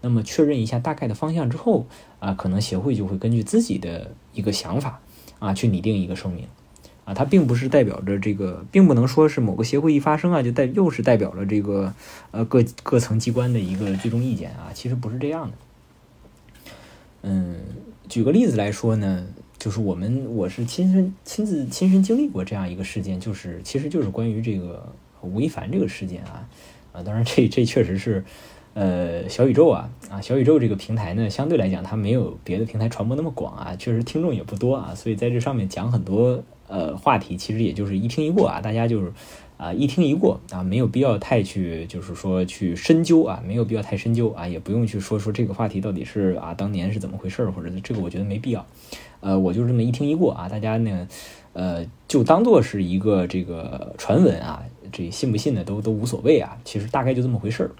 [0.00, 1.86] 那么确认一下大概的方向之后
[2.18, 5.00] 啊，可能协会就会根据自己的一个想法
[5.38, 6.44] 啊，去拟定一个声明。
[7.06, 11.94] 啊，它并不是代表着这个，并不能说是某个协会一发生啊，就代又是代表了这个
[12.32, 15.52] 呃各各层机关的一个最终意见啊，其实不是这样的。
[17.22, 17.60] 嗯，
[18.08, 19.24] 举个例子来说呢，
[19.56, 26.48] 就是我们我是亲身亲自亲身经历过这样一个事件，就是其实就是关于这个吴亦凡这个事件啊
[26.90, 28.24] 啊，当然这这确实是
[28.74, 36.42] 呃小宇宙啊啊小宇宙这个平台呢，相对来讲它没有别的平台传播那么广啊，确实听众也不多啊，所以在这上面讲很多。
[36.68, 39.12] 呃，话题其实也就是一听一过啊，大家就是
[39.56, 48.66] 啊一听一过啊，没有必要太去就是说去深究啊，没有必要太深究啊，也不用去说说这个话题到底是啊当年是怎么回事，或者这个我觉得没必要。
[49.20, 51.08] 呃，我就这么一听一过啊，大家呢
[51.52, 57.70] 呃就当做是一个这个传闻啊，这信不信的都都无所谓啊，其实大概就这么回事儿。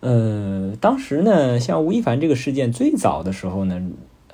[0.00, 3.82] 呃，当时呢，像吴亦凡这个事件最早的时候呢。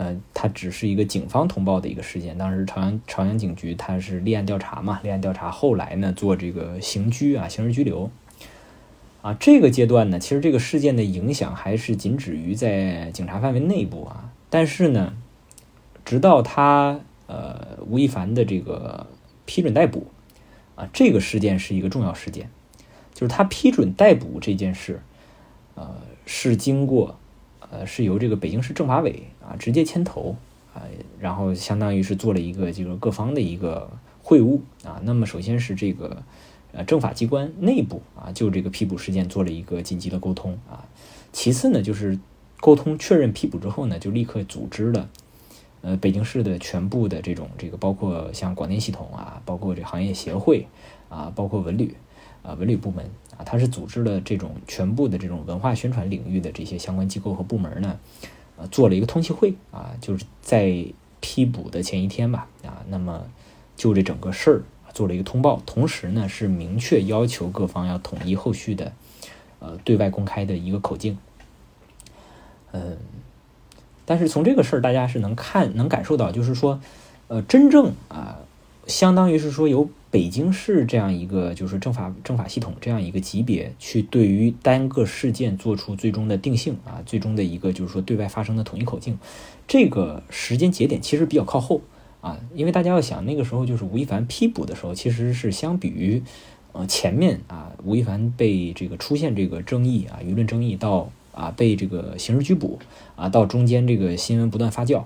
[0.00, 2.38] 呃，它只是一个警方通报的一个事件。
[2.38, 8.10] 当时朝阳朝阳警局它是立案调查嘛，立案调查，后来呢做这个刑拘啊，刑事拘留。
[9.20, 14.32] 啊，这个阶段呢，其实这个事件的影响还是仅止于在警察范围内部啊。
[14.48, 15.12] 但是呢，
[16.02, 19.06] 直到他呃吴亦凡的这个
[19.44, 20.06] 批准逮捕
[20.76, 22.48] 啊，这个事件是一个重要事件，
[23.12, 25.02] 就是他批准逮捕这件事，
[25.74, 27.16] 呃，是经过。
[27.72, 30.36] 呃，是由这个北京市政法委啊直接牵头
[30.72, 30.82] 啊，
[31.18, 33.90] 然后相当于是做了一个这个各方的一个
[34.22, 35.00] 会晤啊。
[35.02, 36.22] 那么首先是这个
[36.72, 40.86] 呃政法机关内部啊，就这个批捕事件做了一个紧急的沟通啊。
[41.32, 42.18] 其次呢，就是
[42.60, 45.08] 沟通确认批捕之后呢，就立刻组织了
[45.82, 50.68] 呃北京市的全部的这种这个包括像广电系统啊，包括这行业协会
[51.08, 51.96] 啊，包括文旅
[52.42, 53.04] 啊文旅部门。
[53.36, 57.98] 啊，它是组织了这种全部的这种文化宣传领域的这些相关机构和部门呢，
[58.70, 60.84] 做了一个通气会啊，就是在
[61.20, 63.24] 批捕的前一天吧啊，那么
[63.76, 68.92] 就这整个事儿做了一个通报，同时呢是明确要求各方要统一后续的
[69.58, 71.18] 呃对外公开的一个口径，
[72.72, 72.96] 嗯，
[74.04, 76.80] 但是从这个事儿大家是能看能感受到，就是说
[77.28, 78.38] 呃真正啊，
[78.86, 79.88] 相当于是说有。
[80.10, 89.16] 北京市这样一个就是政法政法系统这样一个级别，去对于单个事件做出最终的定性啊，最终的一个就是说对外发生的统一口径，
[89.68, 91.80] 这个时间节点其实比较靠后
[92.20, 96.20] 啊，因为大家要想那个时候就是吴亦凡批捕的时候，其实是相比于
[96.72, 102.80] 呃前面啊吴亦凡被这个出现这个争议啊舆论争议到啊被这个刑事拘捕
[103.14, 105.04] 啊到中间这个新闻不断发酵。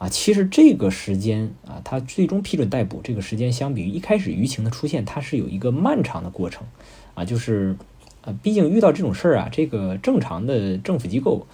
[0.00, 6.66] 啊，其实这个时间啊，他最终批准逮捕这个时间，相比于一开始舆情的出现，它是有一个漫长的过程
[7.12, 7.76] 啊，就是
[8.22, 11.46] 啊，毕竟遇到这种事儿啊，这个正常的政府机构，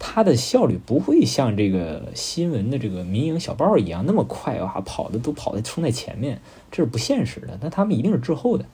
[0.00, 6.40] 它的效率不会像这个新闻的这个民营小报一样那么快啊，跑的都跑在冲在前面，
[6.72, 7.56] 这是不现实的。
[7.62, 8.64] 那他们一定是滞后的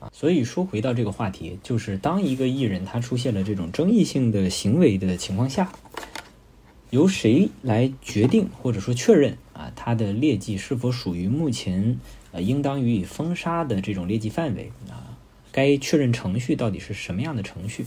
[0.00, 0.10] 啊。
[0.12, 5.70] 所以说回到这个话题，就是当一个艺人他出现了这种争议性的行为的情况下。
[6.94, 11.98] 由谁来决定或者说确认啊，他的劣迹是否属于目前
[12.30, 15.18] 呃应当予以封杀的这种劣迹范围啊？
[15.50, 17.84] 该确认程序到底是什么样的程序？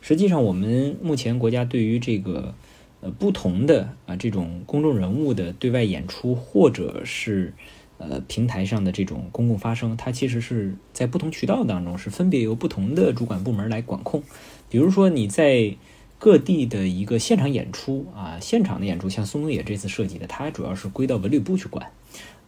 [0.00, 2.52] 实际上，我们目前国家对于这个
[3.00, 7.54] 呃不同的啊这种公众人物的对外演出，或者是
[7.98, 14.24] 呃平台上的这种公共发声，它其实是在不同渠道当中是分别由不同的主管部门来管控。
[14.68, 15.76] 比如说你在。
[16.18, 21.92] 各地的一个现场演出啊，现场的演出，像松东野这次设计的，它主要是归到文旅部去管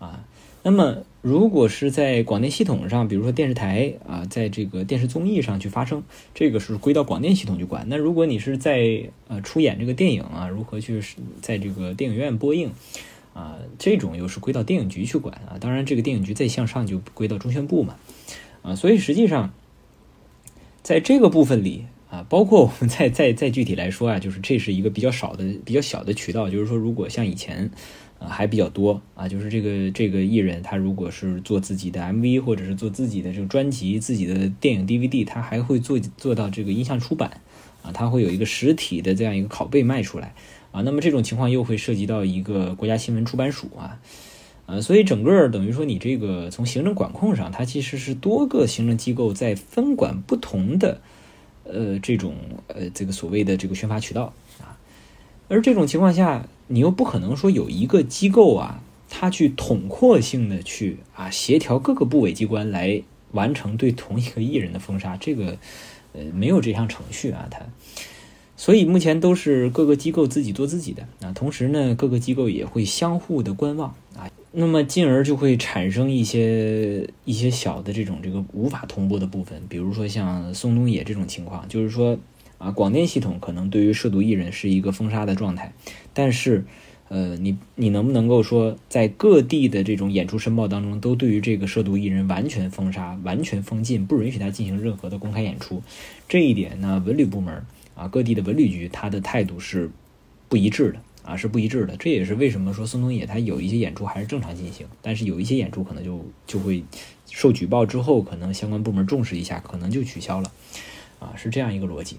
[0.01, 0.25] 啊。
[0.63, 6.03] 那么，如果是在广电系统上，比如说电视台啊，在这个电视综艺上去发声，
[6.35, 7.87] 这个是归到广电系统去管。
[7.89, 11.01] 那如果你是在呃出演这个电影啊，如何去
[11.41, 12.73] 在这个电影院播映
[13.33, 15.57] 啊，这种又是归到电影局去管啊。
[15.61, 17.97] 当然，这个电影局再向上就归到中宣部嘛
[18.63, 18.75] 啊。
[18.75, 19.55] 所以实际上，
[20.83, 21.87] 在这个部分里。
[22.11, 26.51] 啊，包括我们再再再具体来说啊，就是这是一个比较少的、比较小的渠道。
[26.51, 27.71] 就是说，如果像以前，
[28.19, 37.41] 啊还比较多啊，就是这个这个艺人他如果是做自己的 MV 或者是做自己的这个专辑、自己的电影 DVD，他还会做做到这个音像出版
[37.85, 40.35] 啊，他会有一个实体的这样一个拷贝卖出来
[40.73, 40.83] 啊。
[40.83, 44.01] 那么这种情况又会涉及到一个国家新闻出版署啊，
[44.67, 51.01] 呃，所以整个等于说你这个从行政管控上，它其实是多个行政机构在分管不同的。
[51.65, 52.35] 呃，这种
[52.69, 54.77] 呃，这个所谓的这个宣发渠道啊，
[55.49, 65.59] 而这种情况下，你又不可能说有一个机构啊，它去统括性的去啊协调各个部委机关来完成对同一个艺人的封杀，这个
[66.13, 67.61] 呃没有这项程序啊，它，
[68.57, 74.29] 所以目前都是各个机构自己做自己的啊，同时呢，各个机构也会相互的观望啊。
[74.53, 82.19] 那么，进而就会产生一些一些小的这种这个无法同步的部分，比如说像宋冬野这种情况，就是说
[82.59, 85.73] 啊，广电系统可能对于涉毒艺人是一个封杀的状态，
[86.13, 86.65] 但是，
[87.09, 95.81] 呃，你你能不能够说在各地的这种演出申报当中，都对于这个涉毒艺人完全封杀、完全封禁，不允许他进行任何的公开演出？
[96.29, 99.89] 这一点呢，文旅部门啊，各地的文旅局他的态度是
[100.49, 101.01] 不一致的。
[101.23, 106.83] 啊，是不一致的，这也是为什么说宋冬野他有一些演出还是正常进行，但是有一些演出可能就就会
[107.31, 110.51] 受举报之后，可能相关部门重视一下，可能就取消了，
[111.19, 112.17] 啊，是这样一个逻辑。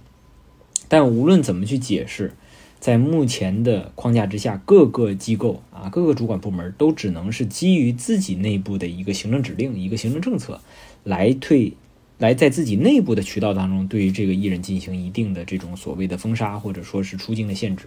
[0.88, 2.34] 但无论怎么去解释，
[2.80, 10.60] 在目前的框架之下，各个机构啊，各个主管部门都只能是基于自己内部的一个行政指令、一个行政政策
[11.04, 11.74] 来退，
[12.18, 17.86] 来在自己内部的渠道当中，对于这个艺人进行一定的这种所谓的封杀或者说是出境的限制。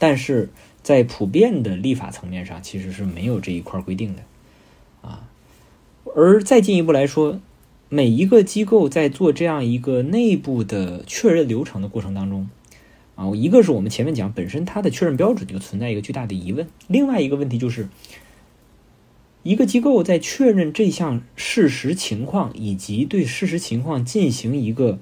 [0.00, 0.48] 但是
[0.82, 4.22] 在普遍的立法层面上，其实是没有这一块规定的，
[5.02, 5.28] 啊，
[6.16, 7.38] 而再进一步来说，
[7.90, 12.48] 每一个机构在做这样一个内部的确认流程的过程当中，
[13.14, 17.90] 啊，一个是我们前面讲本身它的确认标准就存在一个巨大的疑问，另外一个问题就是，
[19.42, 24.98] 一个机构在确认这项事实情况以及对事实情况进行一个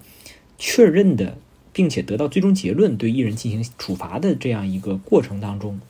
[0.59, 1.39] 确认的。
[1.79, 5.81] 并且得到最终结论，对艺人进行处罚的这样一个过程当中，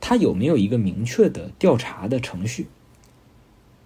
[0.00, 2.64] 他有没有一个明确的调查的程序？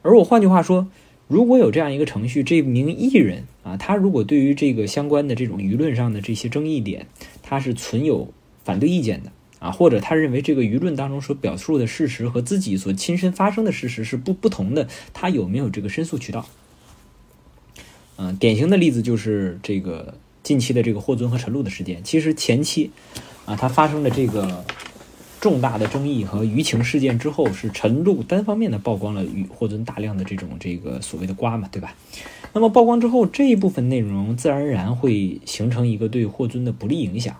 [0.02, 0.86] 而我换句话说，
[1.26, 7.08] 如果有这样一个程序，这名艺人啊，他如果对于这个相关的这种舆论上的这些争议点，
[7.42, 16.46] 他是存有反对意见的啊，或者他认为这个舆论当中所表述的事实和自己所亲身发生的事实是不不同的，他有没有这个申诉渠道？
[18.18, 20.14] 嗯，典型的例子就是这个。
[20.44, 22.90] 近期的这个霍尊和陈露的事件，其实前期
[23.46, 24.62] 啊，他发生的这个
[25.40, 31.94] 重大的争议和舆情事件之后，是陈露单方面的曝光了与霍尊大量的这种这个所谓的瓜嘛，对吧？
[32.52, 37.34] 那么曝光之后，这一部分内容自然而然会形成一个对霍尊的不利影响。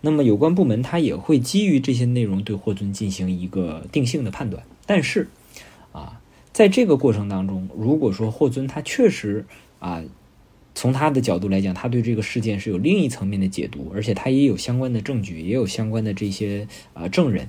[0.00, 4.62] 那么有关部门他也会基于这些内容对霍尊进行一个定性的判断。
[4.86, 5.28] 但是
[5.92, 6.20] 啊，
[6.52, 9.44] 在这个过程当中，如果说霍尊他确实
[9.80, 10.00] 啊。
[10.74, 17.48] 从他的角度来讲，他对这个事件是有另一层面的解读，而且他也有相关的证据，也有相关的这些啊证人。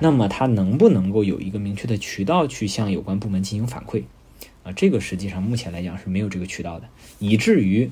[0.00, 4.04] 那么他能不能够有一个明确的渠道去向有关部门进行反馈？
[4.62, 7.90] 啊，这个实际上目前来讲是没有这个渠道的，以至于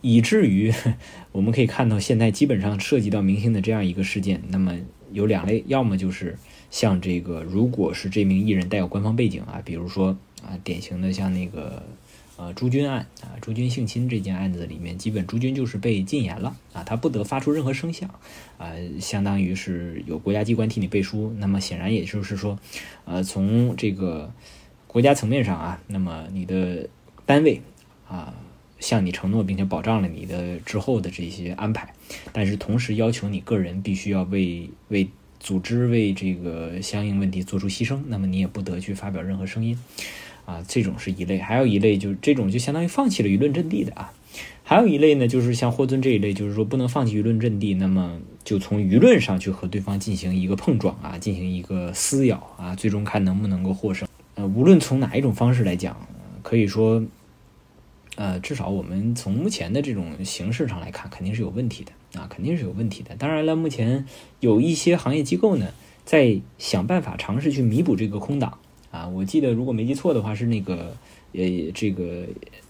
[0.00, 0.72] 以至于
[1.32, 4.74] 我们可以看到，现在基本上涉及到明星的这样一个事件，那么
[5.12, 6.38] 有两类，要么就是
[6.70, 11.82] 像这个，如果是这名艺人带有官方背景啊，比如说啊，典型的像那个
[12.36, 18.08] 呃朱军案啊，朱军性侵这件案子里面，基本朱军就是被禁言了啊，他不得发出任何声响
[18.58, 21.34] 啊，相当于是有国家机关替你背书。
[21.38, 22.58] 那么显然也就是说，
[23.04, 24.32] 呃，从这个
[24.86, 26.88] 国家层面上啊，那么你的
[27.24, 27.60] 单位
[28.08, 28.34] 啊。
[28.78, 31.94] 向你承诺，并且保障了你的之后的这些安排，
[32.30, 35.08] 但是同时要求你个人必须要为为
[35.40, 39.78] 组织为这个相应问题做出牺牲，那么你也不得去发表任何声音，
[40.46, 44.12] 啊，这种是一类；还有一类就是这种就相当于放弃了舆论阵地的啊，
[44.62, 54.08] 还有一类呢，就是像霍尊这一类，就是说不能放弃舆论阵地，那么就从舆论上去和对方进行一个碰撞啊，进行一个撕咬啊，最终看能不能够获胜。
[54.36, 55.94] 呃，无论从哪一种方式来讲，
[56.42, 57.04] 可以说。
[58.18, 63.14] 呃，至少我们从目前的这种形式上来看，肯定是有问题的啊，肯定是有问题的。
[63.16, 64.06] 当然了，目前
[64.40, 65.66] 有一些行业机构呢，
[66.06, 68.56] 在想办法尝试去弥补这个空档
[68.96, 69.08] 啊。
[69.08, 70.96] 我记得如果没记错的话，是那个
[71.32, 71.42] 呃，
[71.74, 72.26] 这个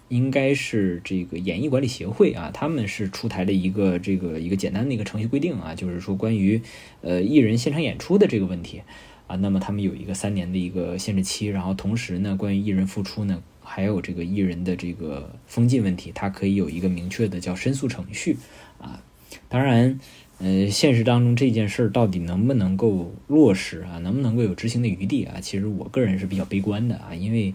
[0.09, 6.61] 应该是这个演艺管理协会啊，他们是出台了一个这个一个简单的一个程序规定啊，就是说关于
[7.03, 8.83] 呃艺人现场演出的这个问题
[9.27, 13.43] 啊，那么他们有一个三年的一个限制期，然后同时呢，关于艺人复出呢。
[13.69, 18.37] 还有这个艺人的这个封禁问题，它可以有一个明确的叫申诉程序
[18.79, 19.03] 啊。
[19.49, 19.99] 当然，
[20.39, 25.41] 呃，现实当中这件事儿到底能不能够落实啊，能不能够有执行的余地啊？
[25.41, 27.55] 其实我个人是比较悲观的啊，因为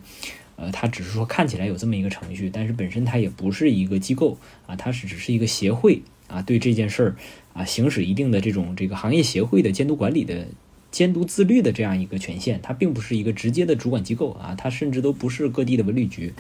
[0.56, 7.16] 呃，它只是说看起来有这么一个程序，但是本身它也不是一个机构啊，它是只是一个协会啊，对这件事儿
[7.54, 10.48] 啊，行使一定的这种这个行业协会的监督管理的。
[10.90, 16.34] 监督自律的这样一个权限，它并不是一个直接的主管机构啊，它甚至都不是各地的文旅局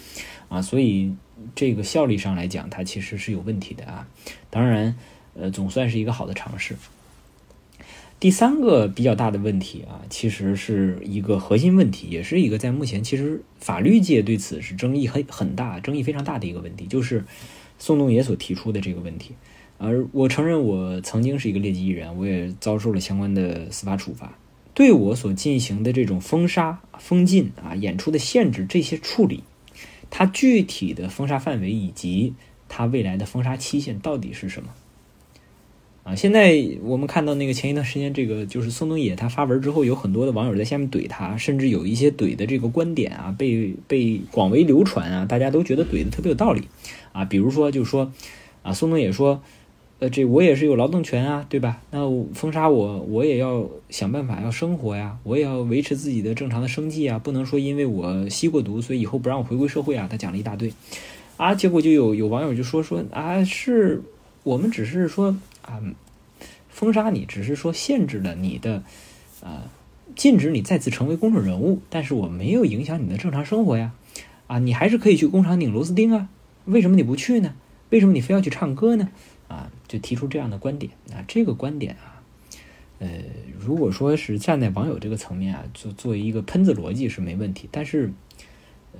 [0.49, 1.15] 啊，所以
[1.55, 4.05] 这个效率上来讲，它其实是有问题的啊。
[4.49, 4.97] 当然，
[5.33, 6.75] 呃，总算是一个好的尝试。
[8.19, 17.25] 第三个比较大的问题啊，其实是一个核心问题，也是一个在目前其实法律界对此是争议很很大、争议非常大的一个问题，就是
[17.79, 19.31] 宋冬野所提出的这个问题。
[19.79, 24.37] 而我承认，我曾经是一个劣迹艺人，我也遭受了相关的司法处罚。
[24.75, 29.43] 对我所进行的这种封杀、封禁啊、演出的限制这些处理，
[30.11, 32.35] 它具体的封杀范围以及
[32.69, 34.69] 它未来的封杀期限到底是什么？
[36.03, 46.63] 啊，现在我们看到那个前一段时间，这个就是宋冬野他发文之后，有很多的网友在下面怼他，甚至有一些怼的这个观点啊，被被广为流传啊，大家都觉得怼的特别有道理
[47.11, 47.25] 啊。
[47.25, 48.11] 比如说，就说
[48.63, 49.41] 啊，宋冬野说。
[50.01, 51.79] 呃，这我也是有劳动权啊，对吧？
[51.91, 51.99] 那
[52.33, 60.07] 封杀我，我也要想办法要生活呀，我也要维持自己的正常的生计啊，不能说因为我吸过毒，所以以后不让我回归社会啊。
[60.09, 60.73] 他讲了一大堆，
[61.37, 64.01] 啊，结果就有有网友就说说啊，是
[64.41, 65.81] 我们只是说啊，
[66.69, 68.83] 封杀你，只是说限制了你的
[69.43, 69.71] 啊，
[70.15, 73.93] 禁止你再次成为公众人物，但是我没有影响你的正常生活呀，
[74.47, 76.29] 啊，你还是可以去工厂拧螺丝钉啊，
[76.65, 77.55] 为什么你不去呢？
[77.89, 79.09] 为什么你非要去唱歌呢？
[79.47, 82.23] 啊，就提出这样的观点啊，这个观点啊，
[82.99, 83.09] 呃，
[83.59, 88.13] 如果说是站在网友这个层面啊，做作为一个喷子逻辑是没问题，但是，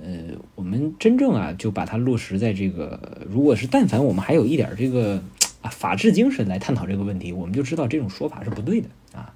[0.02, 5.22] 呃，我们真正啊，就把它落实在这个，如果是但凡我们还有一点这个
[5.62, 9.34] 啊法治精神来探讨这个问题，我们就知道这种说法是不对的啊。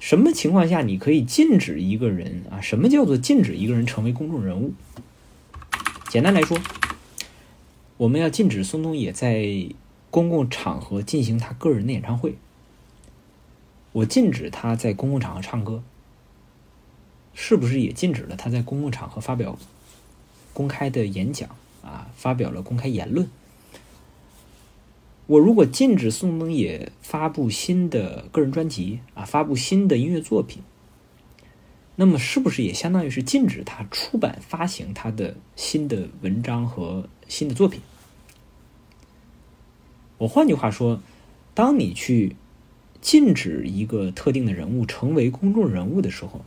[0.00, 2.60] 什么情况下你可以禁止一个人啊？
[2.60, 4.72] 什么叫做禁止一个人成为公众人物？
[6.08, 6.58] 简单来说。
[7.96, 9.68] 我们要禁止宋冬野在
[10.10, 12.36] 公共场合进行他个人的演唱会。
[13.92, 15.84] 我禁止他在公共场合唱歌，
[17.34, 19.56] 是不是也禁止了他在公共场合发表
[20.52, 21.48] 公开的演讲
[21.84, 22.10] 啊？
[22.16, 23.30] 发表了公开言论。
[25.26, 30.62] 我如果禁止宋冬野发布新的个人专辑啊，发布新的音乐作品，
[31.96, 37.08] 那么是不是也相当于是禁止他出版发行他的新的文章和？
[37.26, 37.80] 新的作品，
[40.18, 41.00] 我换句话说，
[41.54, 42.36] 当你去
[43.00, 46.44] 禁止一个特定的人物成为公众人物的时候，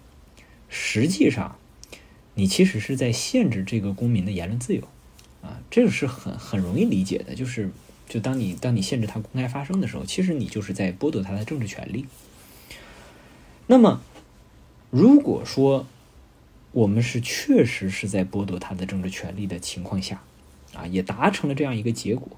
[0.70, 1.58] 实际上
[2.36, 4.84] 你其实是在限制这个公民的言论自由
[5.42, 7.34] 啊，这个是很很容易理解的。
[7.34, 7.72] 就是，
[8.08, 12.06] 就当你当你限制他公开发声的时候，其实你就是在剥夺他的政治权利。
[13.68, 14.02] 那么，
[14.90, 15.86] 如果说
[16.72, 20.22] 我们是确实是在剥夺他的政治权利的情况下，
[20.74, 22.30] 啊，也达成了这样一个结果，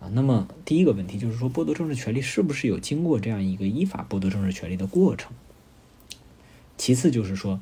[0.00, 5.32] 啊，那么第一个问题就是说，剥夺政治权利是不是有经过这样一个依法剥夺政治权利的过程？
[6.76, 7.60] 其次就是说，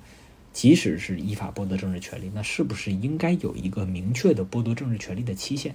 [0.55, 5.75] 即使是依法剥夺政治权利，那是不是应该有一个明确的剥夺政治权利的期限？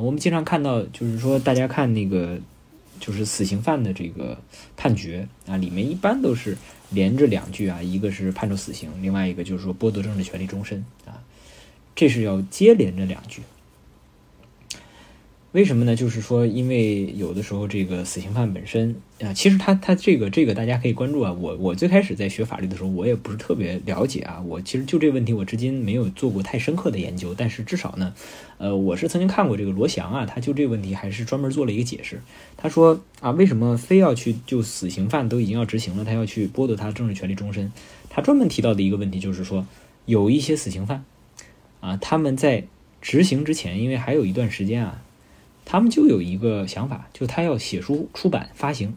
[0.00, 2.38] 我们经常看到，就是说大家看那个
[3.00, 4.38] 就是死刑犯的这个
[4.76, 6.56] 判决啊，里面一般都是
[6.90, 11.22] 连着两句啊，一个是判处死刑，另外一个就是说剥夺政治权利终身啊，
[11.94, 13.42] 这是要接连着两句。
[15.56, 15.96] 为什么呢？
[15.96, 21.32] 就是说，因为有的时候这个死刑犯本身啊，其实他他这个这个大家可以关注啊。
[21.32, 24.38] 我我最开始在学法律的时候，我也不是特别了解啊。
[24.46, 27.34] 我其实就这个问题，我至今没有做过太深刻的研究。
[27.34, 28.12] 但是至少呢，
[28.58, 32.20] 呃，我是曾经看过这个罗翔啊，他就这个问题还是专门做了一个解释。
[32.58, 37.72] 他说啊，为什么非要去就死刑犯都已经要执行了，他要去剥夺他政治权利终身？
[38.10, 39.66] 他专门提到的一个问题就是说，
[40.04, 41.02] 有一些死刑犯
[41.80, 42.66] 啊，他们在
[43.00, 45.00] 执行之前，因为还有一段时间啊。
[45.68, 48.94] 他们就有一个想法，就他要写书出版发行，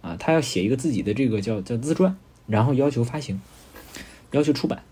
[0.00, 2.16] 啊，他要写一个自己的这个叫叫自传，
[2.48, 3.40] 然后要求发行，
[4.32, 4.82] 要求出版，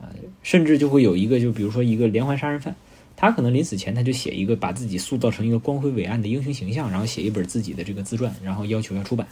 [0.00, 0.08] 啊，
[0.44, 2.76] 甚至就会有一个，就比如说一个连环杀人犯，
[3.16, 9.26] 他可能临死前他就写一个，把自己塑造成一个光辉伟岸的英雄形象，然后写一本自己的这个自传，然后要求要出版，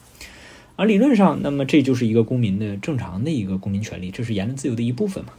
[0.75, 5.33] 而理论上，那么这就是一个公民的正常的一个公民权利，这是言论自由的一部分嘛，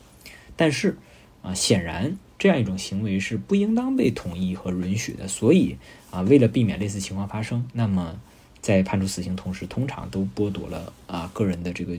[0.56, 0.98] 但是，
[1.42, 2.18] 啊，显然。
[2.40, 5.76] 这样一种行为是不应当被同意和允许的，所以
[6.10, 8.18] 啊，为了避免类似情况发生，那么
[8.62, 11.98] 在判处死刑同时，通常都剥夺了啊个人的这个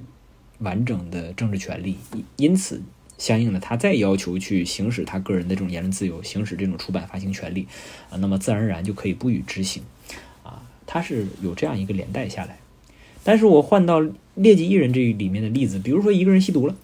[0.61, 1.99] 完整的政治权利，
[2.37, 2.81] 因此
[3.19, 7.67] 相应的他再要求去行使他个人的这种言论自由，行使这种出版发行权利
[8.09, 9.83] 啊，那么自然而然就可以不予执行
[10.43, 12.59] 啊，他是有这样一个连带下来。
[13.23, 14.01] 但是我换到
[14.37, 16.75] 劣迹艺人这里面的例子，比如说一个人吸毒了。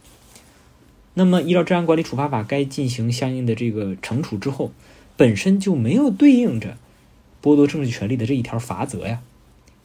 [1.18, 4.70] 那么，依照治安管理处罚法该进行相应的这个惩处之后，
[5.16, 6.76] 本身就没有对应着
[7.42, 9.22] 剥夺政治权利的这一条法则呀。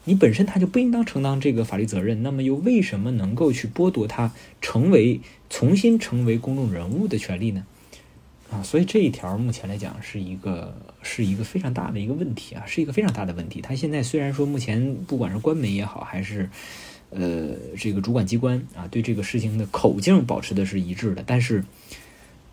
[0.03, 7.65] 你本身他就不应当承担这个法律责任，那么又为什么能够去剥夺他成为重新成为公众人物的权利呢？
[8.51, 13.61] 啊，所以这一条目前来讲是一个是一个非常大的一个问题啊，是一个非常大的问题。
[13.61, 16.49] 他现在虽然说目前不管是官媒也好，还是
[17.11, 21.63] 呃，这个主管机关啊，对这个事情的口径保持的是一致的，但是，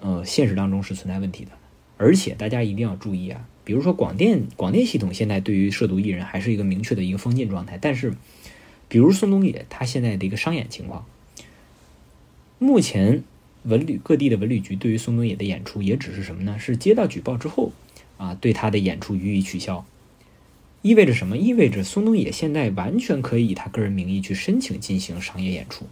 [0.00, 1.52] 呃，现实当中是存在问题的。
[1.96, 8.14] 而且大家一定要注意啊，比如说广电广电系统现在对于涉毒艺人还是一个明确的一个封禁状态，但是，
[8.88, 11.06] 比如宋冬野他现在的一个商演情况，
[12.58, 13.22] 目前
[13.62, 16.58] 文旅各地的文旅局对于宋冬野的演出也只是什么呢？
[16.58, 17.72] 是接到举报之后
[18.16, 19.84] 啊，对他的演出予以取消。
[20.80, 21.36] 意味着什么？
[21.36, 25.86] 意味着宋冬野现在完全可以以他个人名义去申请进行商业演出，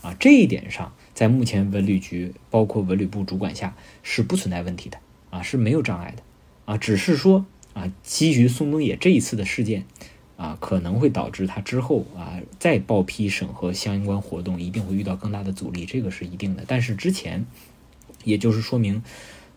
[0.00, 4.98] 啊，这一点上，在目前文旅局包括文旅部主管下是不存在问题的，
[5.28, 6.22] 啊，是没有障碍的，
[6.64, 7.44] 啊，只是说
[7.74, 9.84] 啊，基于宋冬野这一次的事件，
[10.38, 16.64] 啊，可能会导致他之后啊再报批审核相关活动一定会遇到更大的阻力，这个是一定的。
[16.66, 17.44] 但是之前，
[18.24, 19.02] 也就是说明，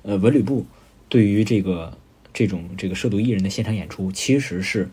[0.02, 0.66] 呃，文旅部
[1.08, 1.98] 对于这个。
[2.34, 4.90] 这种这个涉毒艺人的现场演出，其实是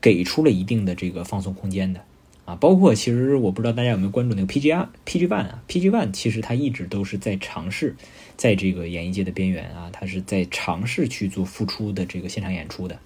[0.00, 2.00] 给出了一定的这个放松空间的
[2.44, 2.56] 啊。
[2.56, 7.94] 包括其实我不知道大家有没有关注那个 PG 二 PG One 啊，PG One 其实他一直都是在尝试
[8.36, 12.98] 在这个演艺界的边缘啊，他是在尝试去做复出的这个现场演出的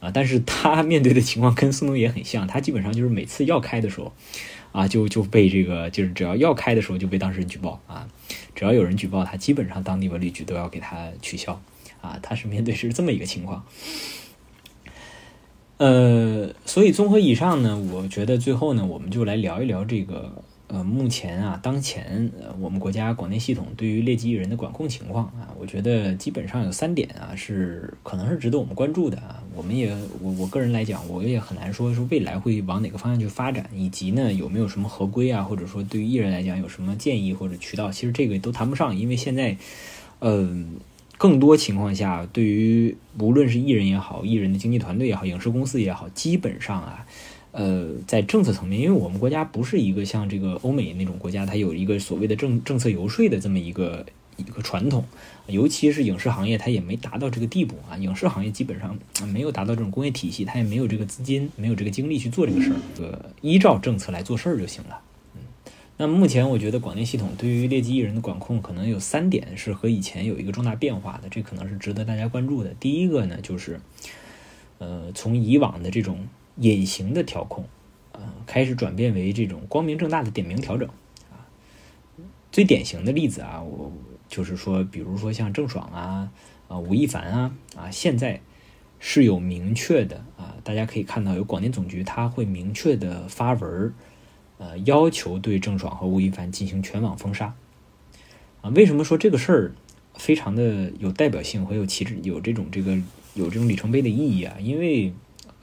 [0.00, 0.10] 啊。
[0.10, 4.12] 但是他面对的情况跟宋冬野很像，他基本上就是每次要开的时候
[4.72, 8.08] 啊，就就被这个就是只要要开的时候就被当事人举报啊，
[8.54, 11.60] 只要有人举报他，基本上当地文旅局都要给他取消。
[12.04, 13.64] 啊，他是面对是这么一个情况，
[15.78, 29.42] 呃，所以综合以上呢，我觉得最后呢，我们就来聊一聊这个呃，目前啊，当前呃，我们国家广电系统对于劣迹艺人的管控情况啊，我觉得基本上有三点啊，是可能是值得我们关注的啊。
[29.56, 39.56] 我们也我我个人来讲，我也很难说说未来会往哪个方向去发展，以及呢有没有什么合规啊，或者说对于艺人来讲有什么建议或者渠道，其实这个都谈不上，因为现在
[40.20, 40.76] 嗯。
[41.24, 47.06] 更多情况下，对于无论是艺人也好，艺人的经纪团队也好，影视公司也好，基本上啊，
[47.52, 54.04] 呃，在政策层面，因为我们国家不是一个像这个欧美那种国家，它有一个所谓的政政策游说的这么一个
[54.36, 55.02] 一个传统，
[55.46, 57.96] 尤其是影视行业，它也没达到这个地步啊。
[57.96, 58.94] 影视行业基本上
[59.32, 65.00] 没有达到这种工业体系，它也没有这个资金，没有这个精力去做这个事儿，呃，依照政策来做事儿就行了。
[65.96, 72.74] 那目前我觉得广电系统对于劣迹艺人的管控可能有三点是和以前有一个重大变化的，这可能是值得大家关注的。
[72.80, 73.80] 第一个呢，就是
[74.78, 76.26] 呃，从以往的这种
[76.56, 77.64] 隐形的调控，
[78.10, 80.88] 呃，开始转变为这种光明正大的点名调整
[81.30, 81.46] 啊。
[82.50, 83.92] 最典型的例子啊，我
[84.28, 86.32] 就是说，比如说像郑爽啊、
[86.66, 88.40] 啊吴亦凡啊啊，现在
[88.98, 93.94] 是有明确的啊，大家可以看到有广电总局他会明确的发文儿。
[94.58, 97.54] 呃，要求对郑爽和吴亦凡进行全网封杀
[98.60, 98.70] 啊？
[98.70, 99.74] 为什么说这个事儿
[100.14, 102.96] 非常的有代表性和有旗帜、有这种这个
[103.34, 104.56] 有这种里程碑的意义啊？
[104.60, 105.12] 因为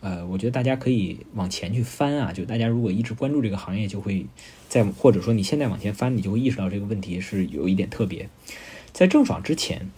[0.01, 4.25] 呃，我觉得大家可以往前去翻啊，就大家如果一直关注这个行业，就会
[4.67, 8.27] 在或者说你现在往前翻，你就会意识到这个问题是有一点特别。
[8.91, 9.89] 在郑爽之前，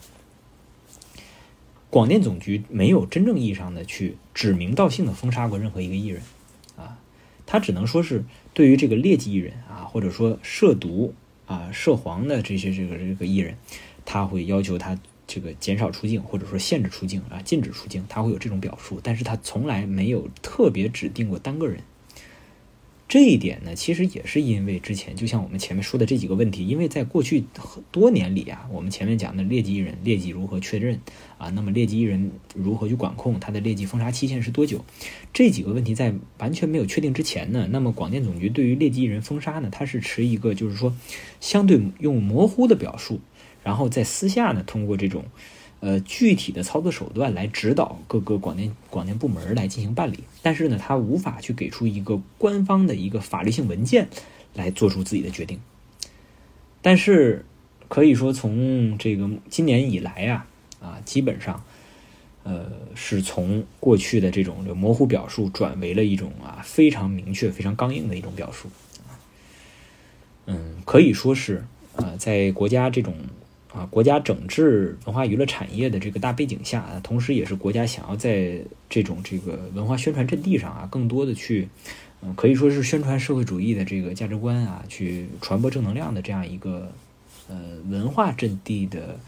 [1.90, 6.22] 广电总局没有真正意义上的去指名道姓的封杀过任何一个艺人
[6.76, 7.00] 啊，
[7.46, 11.14] 他只能说是对于这个劣迹艺人啊，或者说涉毒
[11.46, 13.58] 啊、涉黄的这些这个这个艺人，
[14.06, 14.98] 他会要求他。
[15.26, 21.80] 这个减少出境，或者说限制出境啊，禁止出境，他会有这种表述，但是他从来没有特别指定过单个人。
[23.14, 27.44] 这一点呢，其实也是因为之前就像我们前面说的这几个问题，因为在过去
[27.92, 31.00] 多年里啊，我们前面讲的劣迹艺人劣迹如何确认
[31.38, 34.84] 啊，那么劣迹艺人如何去管控，他的劣迹封杀期限是多久？
[35.32, 40.92] 这几个问题在完全没有确定之前呢，那么广电总局对于劣迹艺人封杀呢，它是持一个就是说
[41.40, 43.22] 相对用模糊的表述。
[43.64, 45.24] 然后在私下呢，通过这种，
[45.86, 54.08] 呃，具体的操作手段来指导各个广电广电部门来进行办理，但是呢，他无法去给出一个官方的一个法律性文件
[54.54, 55.60] 来做出自己的决定。
[56.82, 57.44] 但是
[57.90, 60.48] 可以说，从这个今年以来啊，
[60.80, 61.62] 啊，基本上，
[62.44, 68.70] 呃，是从过去的这种模糊表述转为了一种啊非常明确、非常刚硬的一种表述。
[70.46, 71.66] 嗯，可以说是
[71.98, 73.14] 啊，在国家这种。
[73.74, 81.68] 啊，国家整治文化娱乐产业的这个大背景下，同时也是国家想要在这种这个文化宣传阵地上啊，更多的去，
[82.22, 86.92] 嗯，可以说是宣传社会主义的这个价值观啊，去传播正能量的这样一个
[87.48, 87.56] 呃
[87.90, 89.20] 文化阵地的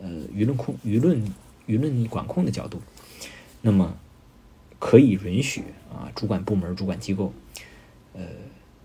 [0.00, 1.22] 呃舆论控、舆论
[1.68, 2.82] 舆论管控的角度，
[3.60, 3.96] 那么
[4.80, 7.32] 可以允许啊主管部门、主管机构，
[8.14, 8.22] 呃，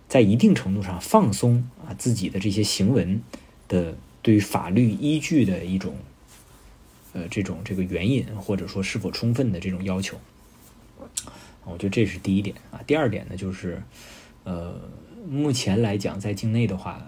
[0.08, 3.20] 在一定程度上放松啊自己的这些行文
[3.68, 3.96] 的。
[4.28, 5.96] 对于法律依据的一种，
[7.14, 10.20] 呃，这种这个援引或者说是否充分的这种要求，
[11.64, 12.82] 我觉得这是第一点啊。
[12.86, 13.82] 第二点呢，就是，
[14.44, 14.82] 呃，
[15.30, 17.02] 目前来讲，在境内的话，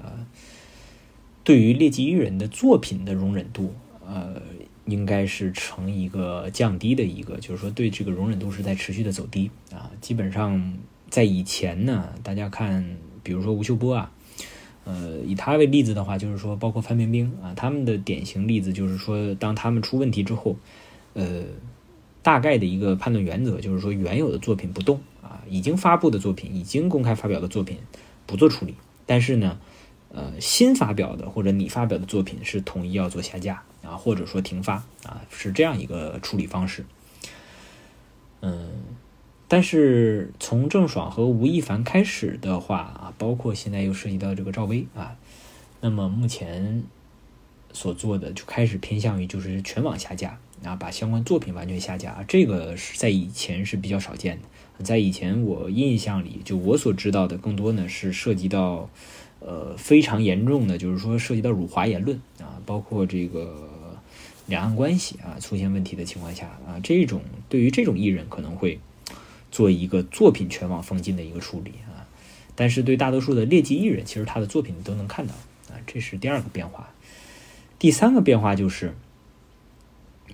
[1.43, 3.76] 对于劣迹艺人的作品的容忍度，
[4.07, 4.41] 呃，
[4.86, 9.91] 应该是呈一个降低的一个，就是说对这个容忍度是在持续的走低啊。
[9.99, 10.74] 基本上
[11.09, 14.09] 在以前呢，大家看，比如说吴秀波啊。
[14.86, 20.55] 呃，以他为例子的话，就是说，包括范冰冰啊，他们的典型例子就是说，当他们出问题之后，
[21.13, 21.43] 呃，
[22.23, 27.77] 大概的一个判断原则就是说，原有的作品不动啊，已经发布的作品、已经公开发表的作品
[28.25, 28.73] 不做处理，
[29.05, 29.59] 但是呢，
[30.11, 36.84] 呃，新发表的或者你发表的作品是统一要做下架啊，或者说停发啊，是这样一个处理方式，
[38.41, 38.69] 嗯。
[39.52, 45.18] 但是从郑爽和吴亦凡开始的话啊，包括现在又涉及到这个赵薇啊，
[45.82, 46.84] 那么目前
[47.74, 54.84] 所做的就开始偏向于就是全网下架啊，把相关作品完全下架，这个是在以前是比较少见的。
[54.84, 58.88] 在以前我印象里，就我所知道的，更多呢是涉及到
[59.39, 63.68] 呃非常严重的，就是说涉及到辱华言论啊，包括这个
[64.45, 68.80] 两岸关系啊出现问题的情况下啊，这种对于这种艺人可能会。
[69.52, 72.06] 做一个作品全网封禁的一个处理啊，
[72.56, 75.34] 但是对大多数的劣迹艺人，其实他的作品都能看到
[75.70, 76.89] 啊，这是第二个变化。
[77.80, 78.93] 第三个变化就是，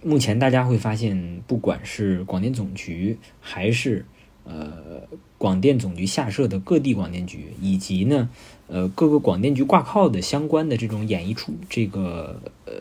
[0.04, 4.04] 目前大家会发现，不管是广电总局，还是
[4.44, 5.04] 呃
[5.38, 8.30] 广电总局下设的各地广电局，以及呢
[8.68, 12.74] 呃各个广电局挂靠的相关的这种演艺处这个呃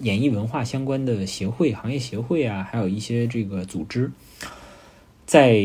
[0.00, 4.12] 演艺文化相关的协会、行业协会啊，还有一些这个组织。
[5.30, 5.64] 在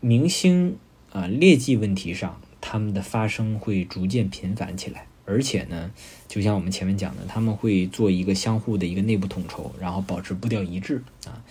[0.00, 0.76] 明星
[1.10, 5.90] 啊劣迹问题上，他们的发生会逐渐频繁起来，而且呢，
[6.28, 11.42] 就像我们前面讲的，他们会做一个相互的一个内部统筹，然后保持步调一致啊。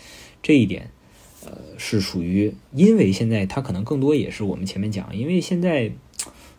[0.44, 0.92] 这一点，
[1.44, 5.92] 呃，是属于，因为现在它可能更多也是我们前面讲，因为现在，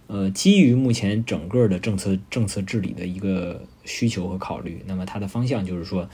[0.09, 6.11] 呃，基于目前整个的政策政策治理的一个需求和考虑，那么它的方向就是说。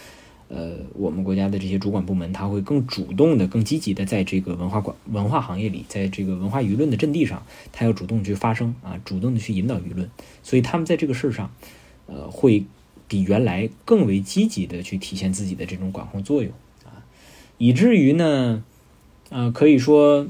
[0.49, 10.09] 呃，我们国家的这些主管部门，他会更主动的、更积极的，在这个文化管文化行业里，在这个文化舆论的阵地上，他要主动去发声啊，主动的去引导舆论。
[10.45, 11.51] 所以他们在这个事儿上，
[12.07, 12.65] 呃，会
[13.09, 16.53] 比原来更为积极的去体现自己的这种管控作用
[16.85, 17.03] 啊，
[17.59, 18.63] 以至于呢，
[19.31, 20.29] 呃，可以说，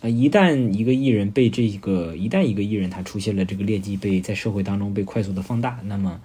[0.00, 6.20] 啊，一旦一个艺人被这个，一旦一个艺人他出现了这个劣迹，被在社会当中被快速的放大，那么，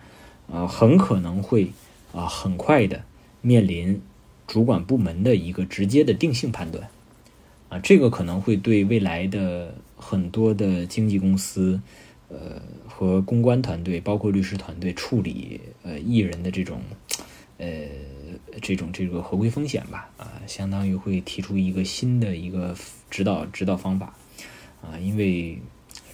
[0.48, 1.72] 呃，很可能会
[2.14, 3.04] 啊，很快的。
[3.46, 4.02] 面临
[4.48, 6.90] 主管部门的一个直接的定性判断，
[7.70, 11.80] 啊，这个可能会对未来的很多的经纪公司，
[12.30, 16.82] 呃，和公关团队，包括律师团队处理呃艺人的这种
[17.60, 17.68] 呃
[18.64, 22.76] 这种这个合规风险吧，啊，相当于会提出一个新的一个
[23.12, 24.16] 指导指导方法，
[24.82, 25.60] 啊，因为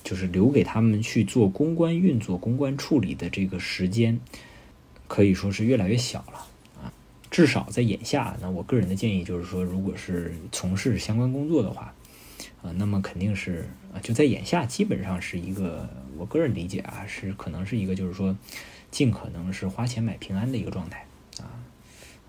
[0.03, 4.19] 就是留给他们去做公关运作、公关处理的这个时间，
[5.07, 6.47] 可以说是越来越小了，
[7.31, 11.95] 至少在眼下，那我个人的建议就是说，如果是从事相关工作的话，
[12.61, 18.37] 啊，那么肯定是啊，就在眼下，基本上是一个我个人理解啊，是可能是一个就是说，
[18.91, 21.07] 尽可能是花钱买平安的一个状态。
[21.39, 21.57] 啊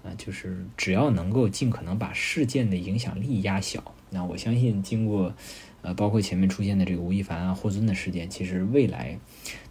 [0.05, 5.33] 啊，就是只要能够尽可能把事件的影响力压小，那我相信经过，
[5.81, 9.17] 呃，包括前面出现的这个吴亦凡啊、霍尊的事件，其实未来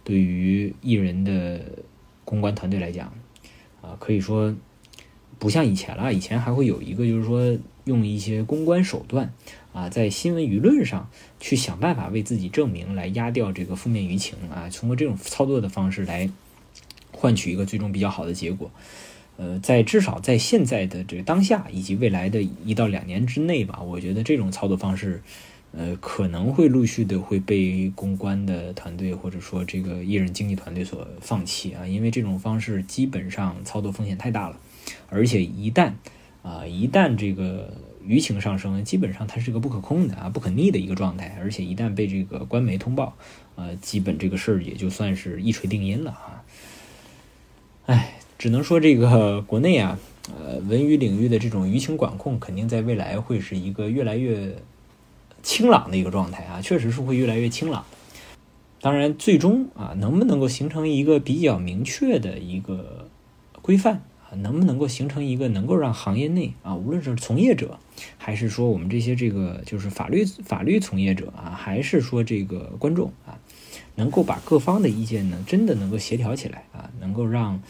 [0.04, 1.60] 对于艺人的
[2.24, 3.12] 公关团队来讲，
[3.82, 4.54] 啊，可以说
[5.42, 6.14] 不像以前了。
[6.14, 9.34] 以前还会有一个就是说用一些公关手段
[9.72, 16.30] 啊，在新闻舆论上去想办法为自己证明，来压掉这个负面舆情啊，通过这种操作的方式来
[17.10, 18.70] 换取一个最终比较好的结果。
[19.36, 25.20] 呃，在至少在现在的这个当下以及未来的一到两年之内吧，我觉得这种操作方式，
[25.72, 34.56] 呃，可能会陆续的会被公关的团队或者说这个艺人经纪团队所放弃啊，因为这种方式基本上操作风险太大了，
[35.08, 35.92] 而且一旦
[36.42, 37.72] 啊一旦这个
[38.06, 43.16] 舆情上升，基本上它是个不可控的啊不可逆的一个状态，而且一旦被这个官媒通报，
[43.56, 46.44] 呃，基本这个事儿也就算是一锤定音了啊，
[47.86, 48.18] 哎。
[48.38, 49.96] 只能说这个国内啊，
[50.36, 54.56] 呃，文娱领域的这种舆情管控，肯定在未来会是一个越来越
[55.44, 57.84] 清朗的一个状态啊，确实是会越来越清朗。
[58.80, 63.08] 当然，最终啊，能不能够形成一个比较明确的一个
[63.60, 64.02] 规范，
[64.36, 67.78] 能不能够形成一个能够让行业内啊，无论是从业者，
[68.18, 73.38] 还是说我们这些这个就是法律法律从业者啊，还是说这个观众啊，
[73.94, 77.60] 能够把各方的意见呢，真的能够协调起来啊，能够让。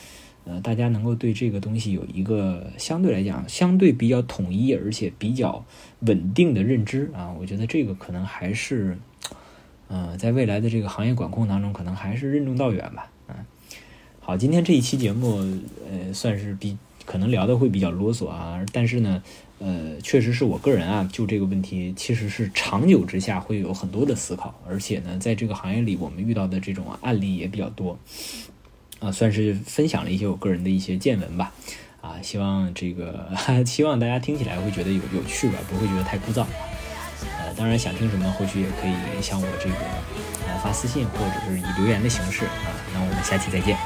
[0.45, 5.65] 呃，大家能够对这个东西有一个相对来讲相对比较统一而且比较
[6.01, 8.99] 稳定的认知啊，我觉得这个可能还是，
[9.87, 13.09] 呃，在未来的这个行业管控当中，可能还是任重道远吧。
[14.25, 15.39] 好，今天这一期节目，
[15.91, 19.21] 呃，算是比可能聊的会比较啰嗦啊，但是呢，
[19.59, 27.99] 呃，确实是我个人啊，就这个问题，其实是长久之下会有很多的思考，而且呢，在这个行业里，我们遇到的这种案例也比较多。
[29.01, 31.53] 啊，算是分享了一些我个人的一些见闻吧，
[32.01, 33.29] 啊，希望这个
[33.67, 36.47] 希望大家听起来会觉得有有趣吧，不会觉得太枯燥。
[37.41, 39.75] 呃，当然想听什么，后续也可以向我这个
[40.47, 42.73] 来发私信或者是以留言的形式啊。
[42.93, 43.77] 那我们下期再见。